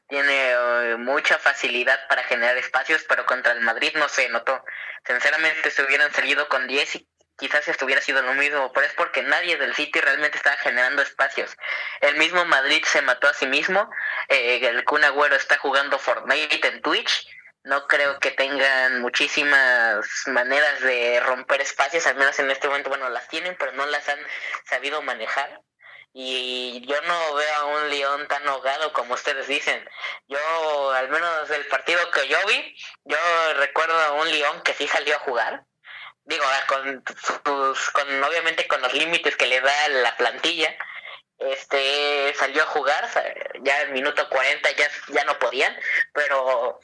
Tiene 0.07 0.33
eh, 0.33 0.95
mucha 0.97 1.37
facilidad 1.37 1.99
para 2.07 2.23
generar 2.23 2.57
espacios, 2.57 3.05
pero 3.07 3.27
contra 3.27 3.51
el 3.51 3.61
Madrid 3.61 3.91
no 3.93 4.09
se 4.09 4.27
notó. 4.29 4.59
Sinceramente, 5.05 5.69
se 5.69 5.83
hubieran 5.83 6.11
salido 6.11 6.49
con 6.49 6.67
10 6.67 6.95
y 6.95 7.07
quizás 7.37 7.67
estuviera 7.67 8.01
sido 8.01 8.23
lo 8.23 8.33
mismo, 8.33 8.73
pero 8.73 8.87
es 8.87 8.93
porque 8.93 9.21
nadie 9.21 9.55
del 9.57 9.75
City 9.75 10.01
realmente 10.01 10.37
estaba 10.37 10.57
generando 10.57 11.03
espacios. 11.03 11.55
El 12.01 12.15
mismo 12.17 12.43
Madrid 12.45 12.83
se 12.85 13.03
mató 13.03 13.27
a 13.27 13.35
sí 13.35 13.45
mismo, 13.45 13.87
eh, 14.29 14.67
el 14.67 14.83
Kun 14.83 15.03
Agüero 15.03 15.35
está 15.35 15.59
jugando 15.59 15.99
Fortnite 15.99 16.67
en 16.67 16.81
Twitch, 16.81 17.27
no 17.63 17.87
creo 17.87 18.19
que 18.19 18.31
tengan 18.31 19.01
muchísimas 19.01 20.05
maneras 20.27 20.81
de 20.81 21.19
romper 21.19 21.61
espacios, 21.61 22.07
al 22.07 22.15
menos 22.15 22.39
en 22.39 22.49
este 22.51 22.67
momento, 22.67 22.89
bueno, 22.89 23.09
las 23.09 23.27
tienen, 23.27 23.55
pero 23.57 23.71
no 23.73 23.85
las 23.85 24.07
han 24.09 24.19
sabido 24.65 25.01
manejar. 25.01 25.61
Y 26.11 26.83
yo 26.87 26.99
no 27.01 27.33
veo 27.35 27.55
a 27.55 27.65
un 27.65 27.89
León 27.89 28.27
tan 28.27 28.47
ahogado 28.47 28.91
como 28.93 29.13
ustedes 29.13 29.47
dicen. 29.47 29.87
Yo, 30.27 30.91
al 30.91 31.09
menos 31.09 31.49
del 31.49 31.65
partido 31.67 31.99
que 32.11 32.27
yo 32.27 32.37
vi, 32.47 32.75
yo 33.05 33.17
recuerdo 33.55 33.99
a 33.99 34.13
un 34.13 34.31
León 34.31 34.61
que 34.63 34.73
sí 34.73 34.87
salió 34.87 35.15
a 35.15 35.19
jugar, 35.19 35.63
digo, 36.23 36.45
con 36.67 37.03
con 37.93 38.23
obviamente 38.23 38.67
con 38.67 38.81
los 38.81 38.93
límites 38.93 39.35
que 39.35 39.47
le 39.47 39.61
da 39.61 39.89
la 39.89 40.17
plantilla, 40.17 40.75
este 41.39 42.33
salió 42.35 42.63
a 42.63 42.67
jugar, 42.67 43.07
ya 43.61 43.81
en 43.81 43.93
minuto 43.93 44.27
40 44.29 44.71
ya, 44.71 44.89
ya 45.09 45.23
no 45.25 45.39
podían, 45.39 45.75
pero 46.13 46.79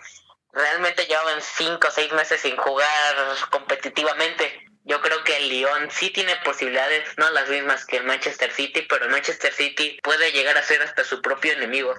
realmente 0.55 1.05
llevaban 1.05 1.41
5 1.41 1.87
o 1.87 1.91
6 1.91 2.13
meses 2.13 2.41
sin 2.41 2.55
jugar 2.55 3.15
competitivamente. 3.51 4.61
Yo 4.85 5.01
creo 5.01 5.23
que 5.23 5.35
el 5.37 5.49
Lyon 5.49 5.91
sí 5.91 6.11
tiene 6.11 6.35
posibilidades, 6.37 7.17
no 7.17 7.29
las 7.31 7.49
mismas 7.49 7.85
que 7.85 7.97
el 7.97 8.03
Manchester 8.03 8.51
City, 8.51 8.83
pero 8.83 9.09
Manchester 9.09 9.51
City 9.51 9.99
puede 10.01 10.31
llegar 10.31 10.57
a 10.57 10.63
ser 10.63 10.81
hasta 10.81 11.03
su 11.03 11.21
propio 11.21 11.53
enemigo. 11.53 11.95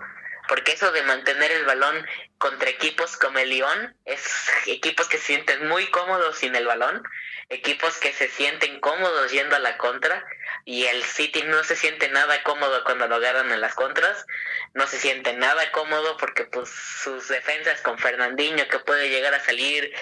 porque 0.48 0.72
eso 0.72 0.92
de 0.92 1.02
mantener 1.02 1.50
el 1.50 1.64
balón 1.64 2.06
contra 2.38 2.70
equipos 2.70 3.16
como 3.16 3.38
el 3.38 3.50
Lyon, 3.50 3.96
es 4.04 4.22
equipos 4.66 5.08
que 5.08 5.18
se 5.18 5.24
sienten 5.24 5.66
muy 5.66 5.86
cómodos 5.90 6.38
sin 6.38 6.54
el 6.54 6.66
balón, 6.66 7.02
equipos 7.48 7.98
que 7.98 8.12
se 8.12 8.28
sienten 8.28 8.80
cómodos 8.80 9.30
yendo 9.32 9.56
a 9.56 9.60
la 9.60 9.76
contra, 9.76 10.24
y 10.68 10.84
el 10.86 11.04
City 11.04 11.44
no 11.44 11.62
se 11.62 11.76
siente 11.76 12.08
nada 12.08 12.42
cómodo 12.42 12.82
cuando 12.82 13.06
lo 13.06 13.14
agarran 13.14 13.52
en 13.52 13.60
las 13.60 13.76
contras, 13.76 14.26
no 14.74 14.84
se 14.88 14.98
siente 14.98 15.32
nada 15.32 15.70
cómodo 15.70 16.16
porque 16.16 16.44
pues 16.44 16.68
sus 16.68 17.28
defensas 17.28 17.80
con 17.82 17.96
Fernandinho 18.00 18.66
que 18.66 18.80
puede 18.80 19.08
llegar 19.08 19.32
a 19.32 19.44
salir 19.44 19.92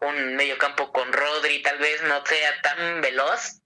un 0.00 0.36
mediocampo 0.36 0.92
con 0.92 1.12
Rodri 1.12 1.60
tal 1.60 1.78
vez 1.78 2.00
no 2.02 2.24
sea 2.24 2.62
tan 2.62 3.00
veloz 3.00 3.60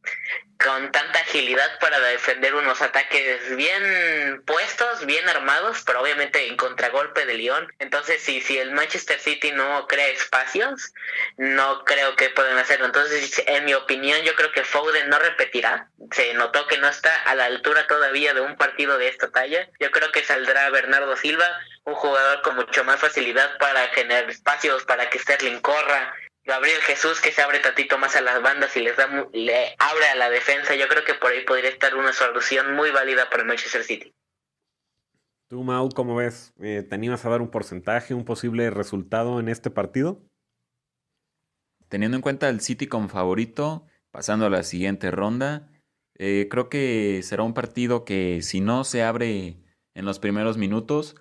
con 0.62 0.92
tanta 0.92 1.20
agilidad 1.20 1.78
para 1.78 1.98
defender 2.00 2.54
unos 2.54 2.82
ataques 2.82 3.56
bien 3.56 4.42
puestos, 4.44 5.06
bien 5.06 5.26
armados, 5.28 5.82
pero 5.86 6.02
obviamente 6.02 6.48
en 6.48 6.56
contragolpe 6.56 7.24
de 7.24 7.34
Lyon. 7.34 7.72
Entonces, 7.78 8.22
si, 8.22 8.42
si 8.42 8.58
el 8.58 8.72
Manchester 8.72 9.18
City 9.18 9.52
no 9.52 9.86
crea 9.86 10.08
espacios, 10.08 10.92
no 11.38 11.84
creo 11.84 12.14
que 12.14 12.28
puedan 12.28 12.58
hacerlo. 12.58 12.86
Entonces, 12.86 13.42
en 13.46 13.64
mi 13.64 13.72
opinión, 13.72 14.20
yo 14.22 14.34
creo 14.34 14.52
que 14.52 14.64
Foden 14.64 15.08
no 15.08 15.18
repetirá. 15.18 15.88
Se 16.12 16.34
notó 16.34 16.66
que 16.66 16.76
no 16.76 16.88
está 16.88 17.10
a 17.22 17.34
la 17.34 17.46
altura 17.46 17.86
todavía 17.86 18.34
de 18.34 18.42
un 18.42 18.56
partido 18.56 18.98
de 18.98 19.08
esta 19.08 19.30
talla. 19.30 19.66
Yo 19.78 19.90
creo 19.90 20.12
que 20.12 20.22
saldrá 20.22 20.68
Bernardo 20.68 21.16
Silva, 21.16 21.48
un 21.84 21.94
jugador 21.94 22.42
con 22.42 22.56
mucho 22.56 22.84
más 22.84 23.00
facilidad 23.00 23.56
para 23.58 23.88
generar 23.88 24.28
espacios, 24.28 24.84
para 24.84 25.08
que 25.08 25.18
Sterling 25.18 25.60
corra, 25.60 26.14
Gabriel 26.44 26.80
Jesús 26.80 27.20
que 27.20 27.32
se 27.32 27.42
abre 27.42 27.58
tantito 27.60 27.98
más 27.98 28.16
a 28.16 28.20
las 28.20 28.42
bandas 28.42 28.76
y 28.76 28.80
les 28.80 28.96
da 28.96 29.06
le 29.32 29.76
abre 29.78 30.06
a 30.06 30.14
la 30.16 30.30
defensa. 30.30 30.74
Yo 30.74 30.88
creo 30.88 31.04
que 31.04 31.14
por 31.14 31.32
ahí 31.32 31.44
podría 31.44 31.70
estar 31.70 31.94
una 31.94 32.12
solución 32.12 32.74
muy 32.74 32.90
válida 32.90 33.28
para 33.28 33.42
el 33.42 33.48
Manchester 33.48 33.84
City. 33.84 34.14
Tú, 35.48 35.64
Mau, 35.64 35.88
¿cómo 35.90 36.14
ves? 36.14 36.54
Eh, 36.60 36.84
¿Te 36.88 36.94
animas 36.94 37.24
a 37.24 37.28
dar 37.28 37.42
un 37.42 37.50
porcentaje, 37.50 38.14
un 38.14 38.24
posible 38.24 38.70
resultado 38.70 39.40
en 39.40 39.48
este 39.48 39.70
partido? 39.70 40.22
Teniendo 41.88 42.16
en 42.16 42.22
cuenta 42.22 42.48
el 42.48 42.60
City 42.60 42.86
como 42.86 43.08
favorito, 43.08 43.84
pasando 44.12 44.46
a 44.46 44.50
la 44.50 44.62
siguiente 44.62 45.10
ronda, 45.10 45.68
eh, 46.14 46.46
creo 46.48 46.68
que 46.68 47.20
será 47.24 47.42
un 47.42 47.54
partido 47.54 48.04
que 48.04 48.42
si 48.42 48.60
no 48.60 48.84
se 48.84 49.02
abre 49.02 49.56
en 49.94 50.04
los 50.04 50.20
primeros 50.20 50.56
minutos, 50.56 51.16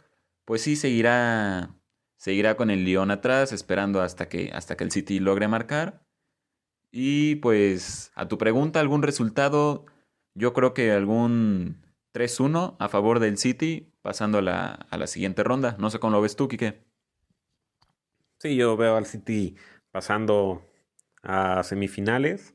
pues 0.45 0.62
sí 0.62 0.75
seguirá 0.75 1.79
Seguirá 2.19 2.58
con 2.58 2.69
el 2.69 2.84
Lyon 2.84 3.12
atrás, 3.12 3.53
esperando 3.53 4.01
hasta 4.01 4.27
que, 4.27 4.51
hasta 4.53 4.75
que 4.75 4.84
el 4.84 4.91
City 4.91 5.19
logre 5.21 5.47
marcar. 5.47 6.05
Y 6.91 7.36
pues 7.36 8.12
a 8.13 8.27
tu 8.27 8.38
pregunta, 8.38 8.82
algún 8.82 9.03
resultado, 9.03 9.86
yo 10.36 10.51
creo 10.53 10.73
que 10.73 10.91
algún 10.91 11.82
3-1 12.13 12.75
a 12.77 12.89
favor 12.89 13.19
del 13.19 13.38
City, 13.38 13.93
pasando 14.01 14.39
a 14.39 14.41
la, 14.41 14.67
a 14.67 14.97
la 14.97 15.08
siguiente 15.08 15.43
ronda. 15.43 15.77
No 15.79 15.89
sé 15.89 15.99
cómo 15.99 16.12
lo 16.12 16.21
ves 16.21 16.36
tú, 16.36 16.49
Quique. 16.49 16.84
Sí, 18.39 18.58
yo 18.58 18.75
veo 18.75 18.97
al 18.97 19.05
City 19.05 19.55
pasando 19.91 20.69
a 21.23 21.63
semifinales. 21.63 22.53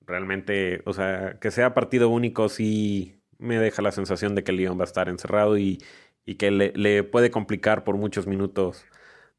Realmente, 0.00 0.82
o 0.86 0.92
sea, 0.92 1.38
que 1.40 1.50
sea 1.50 1.74
partido 1.74 2.10
único 2.10 2.48
sí 2.48 3.20
me 3.38 3.58
deja 3.58 3.82
la 3.82 3.90
sensación 3.90 4.36
de 4.36 4.44
que 4.44 4.52
el 4.52 4.58
Lyon 4.58 4.78
va 4.78 4.82
a 4.82 4.84
estar 4.84 5.08
encerrado 5.08 5.58
y, 5.58 5.82
y 6.24 6.36
que 6.36 6.52
le, 6.52 6.72
le, 6.76 7.02
puede 7.02 7.32
complicar 7.32 7.82
por 7.82 7.96
muchos 7.96 8.28
minutos 8.28 8.84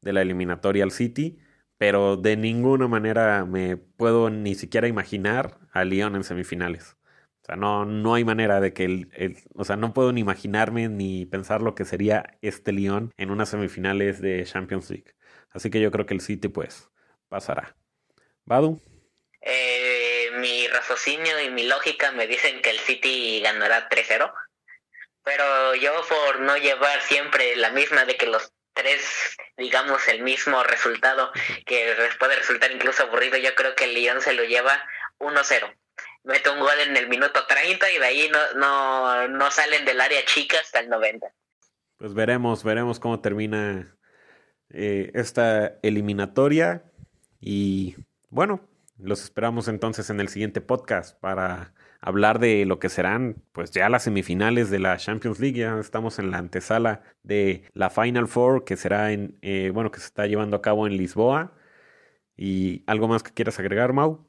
de 0.02 0.12
la 0.12 0.22
eliminatoria 0.22 0.84
al 0.84 0.90
City, 0.90 1.38
pero 1.78 2.16
de 2.16 2.36
ninguna 2.36 2.86
manera 2.88 3.44
me 3.44 3.76
puedo 3.76 4.30
ni 4.30 4.54
siquiera 4.54 4.88
imaginar 4.88 5.58
a 5.72 5.84
Lyon 5.84 6.16
en 6.16 6.24
semifinales. 6.24 6.96
O 7.42 7.44
sea, 7.44 7.56
no, 7.56 7.84
no 7.84 8.14
hay 8.14 8.24
manera 8.24 8.60
de 8.60 8.72
que 8.72 8.84
el, 8.84 9.36
o 9.54 9.64
sea, 9.64 9.76
no 9.76 9.92
puedo 9.92 10.12
ni 10.12 10.20
imaginarme 10.20 10.88
ni 10.88 11.26
pensar 11.26 11.60
lo 11.60 11.74
que 11.74 11.84
sería 11.84 12.38
este 12.40 12.70
Lyon 12.72 13.12
en 13.16 13.30
unas 13.30 13.48
semifinales 13.48 14.20
de 14.20 14.44
Champions 14.44 14.90
League. 14.90 15.14
Así 15.50 15.70
que 15.70 15.80
yo 15.80 15.90
creo 15.90 16.06
que 16.06 16.14
el 16.14 16.20
City 16.20 16.48
pues 16.48 16.88
pasará. 17.28 17.76
Badu. 18.44 18.80
Eh, 19.40 20.30
mi 20.38 20.68
raciocinio 20.68 21.40
y 21.40 21.50
mi 21.50 21.64
lógica 21.64 22.12
me 22.12 22.28
dicen 22.28 22.62
que 22.62 22.70
el 22.70 22.78
City 22.78 23.40
ganará 23.40 23.88
3-0. 23.88 24.32
Pero 25.24 25.74
yo 25.74 25.92
por 26.08 26.40
no 26.40 26.56
llevar 26.56 27.00
siempre 27.02 27.56
la 27.56 27.70
misma 27.70 28.04
de 28.04 28.16
que 28.16 28.26
los 28.26 28.52
tres, 28.82 29.36
digamos, 29.56 30.06
el 30.08 30.22
mismo 30.22 30.62
resultado 30.64 31.30
que 31.64 31.94
puede 32.18 32.36
resultar 32.36 32.70
incluso 32.72 33.04
aburrido, 33.04 33.36
yo 33.38 33.54
creo 33.54 33.74
que 33.74 33.84
el 33.84 33.94
Lyon 33.94 34.20
se 34.20 34.34
lo 34.34 34.44
lleva 34.44 34.82
1-0. 35.18 35.74
Mete 36.24 36.50
un 36.50 36.60
gol 36.60 36.78
en 36.86 36.96
el 36.96 37.08
minuto 37.08 37.46
30 37.46 37.90
y 37.90 37.98
de 37.98 38.04
ahí 38.04 38.30
no, 38.30 38.38
no, 38.54 39.28
no 39.28 39.50
salen 39.50 39.84
del 39.84 40.00
área 40.00 40.24
chica 40.24 40.58
hasta 40.60 40.80
el 40.80 40.88
90. 40.88 41.26
Pues 41.96 42.14
veremos, 42.14 42.64
veremos 42.64 42.98
cómo 43.00 43.20
termina 43.20 43.96
eh, 44.70 45.10
esta 45.14 45.78
eliminatoria 45.82 46.84
y 47.40 47.96
bueno, 48.28 48.68
los 48.98 49.22
esperamos 49.22 49.68
entonces 49.68 50.10
en 50.10 50.20
el 50.20 50.28
siguiente 50.28 50.60
podcast 50.60 51.18
para 51.20 51.74
hablar 52.02 52.40
de 52.40 52.66
lo 52.66 52.78
que 52.78 52.88
serán 52.88 53.42
pues 53.52 53.70
ya 53.70 53.88
las 53.88 54.02
semifinales 54.02 54.68
de 54.68 54.80
la 54.80 54.96
Champions 54.98 55.40
League. 55.40 55.58
Ya 55.58 55.78
estamos 55.78 56.18
en 56.18 56.30
la 56.30 56.38
antesala 56.38 57.02
de 57.22 57.64
la 57.72 57.88
Final 57.88 58.28
Four 58.28 58.64
que 58.64 58.76
será 58.76 59.12
en, 59.12 59.38
eh, 59.40 59.70
bueno, 59.72 59.90
que 59.90 60.00
se 60.00 60.06
está 60.06 60.26
llevando 60.26 60.56
a 60.56 60.62
cabo 60.62 60.86
en 60.86 60.96
Lisboa. 60.96 61.54
¿Y 62.36 62.82
algo 62.86 63.08
más 63.08 63.22
que 63.22 63.32
quieras 63.32 63.58
agregar, 63.58 63.92
Mau? 63.92 64.26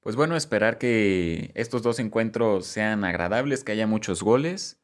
Pues 0.00 0.16
bueno, 0.16 0.36
esperar 0.36 0.78
que 0.78 1.52
estos 1.54 1.82
dos 1.82 1.98
encuentros 1.98 2.66
sean 2.66 3.04
agradables, 3.04 3.64
que 3.64 3.72
haya 3.72 3.86
muchos 3.86 4.22
goles. 4.22 4.80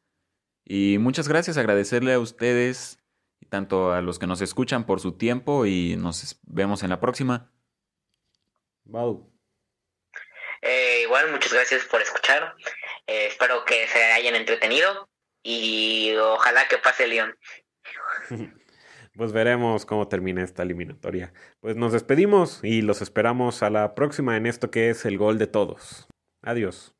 Y 0.64 0.98
muchas 0.98 1.28
gracias, 1.28 1.56
agradecerle 1.58 2.12
a 2.12 2.18
ustedes 2.18 2.98
y 3.40 3.46
tanto 3.46 3.92
a 3.92 4.00
los 4.02 4.18
que 4.18 4.26
nos 4.26 4.40
escuchan 4.40 4.84
por 4.84 5.00
su 5.00 5.12
tiempo 5.12 5.66
y 5.66 5.96
nos 5.96 6.40
vemos 6.44 6.82
en 6.82 6.90
la 6.90 7.00
próxima. 7.00 7.52
Mau. 8.84 9.35
Eh, 10.66 11.02
igual, 11.02 11.30
muchas 11.30 11.52
gracias 11.52 11.84
por 11.84 12.02
escuchar. 12.02 12.54
Eh, 13.06 13.26
espero 13.26 13.64
que 13.64 13.86
se 13.86 14.02
hayan 14.12 14.34
entretenido 14.34 15.08
y 15.42 16.14
ojalá 16.16 16.66
que 16.68 16.78
pase 16.78 17.06
León. 17.06 17.36
Pues 19.16 19.32
veremos 19.32 19.86
cómo 19.86 20.08
termina 20.08 20.44
esta 20.44 20.62
eliminatoria. 20.62 21.32
Pues 21.60 21.74
nos 21.74 21.92
despedimos 21.92 22.60
y 22.62 22.82
los 22.82 23.00
esperamos 23.00 23.62
a 23.62 23.70
la 23.70 23.94
próxima 23.94 24.36
en 24.36 24.44
esto 24.44 24.70
que 24.70 24.90
es 24.90 25.06
el 25.06 25.16
gol 25.16 25.38
de 25.38 25.46
todos. 25.46 26.06
Adiós. 26.42 26.95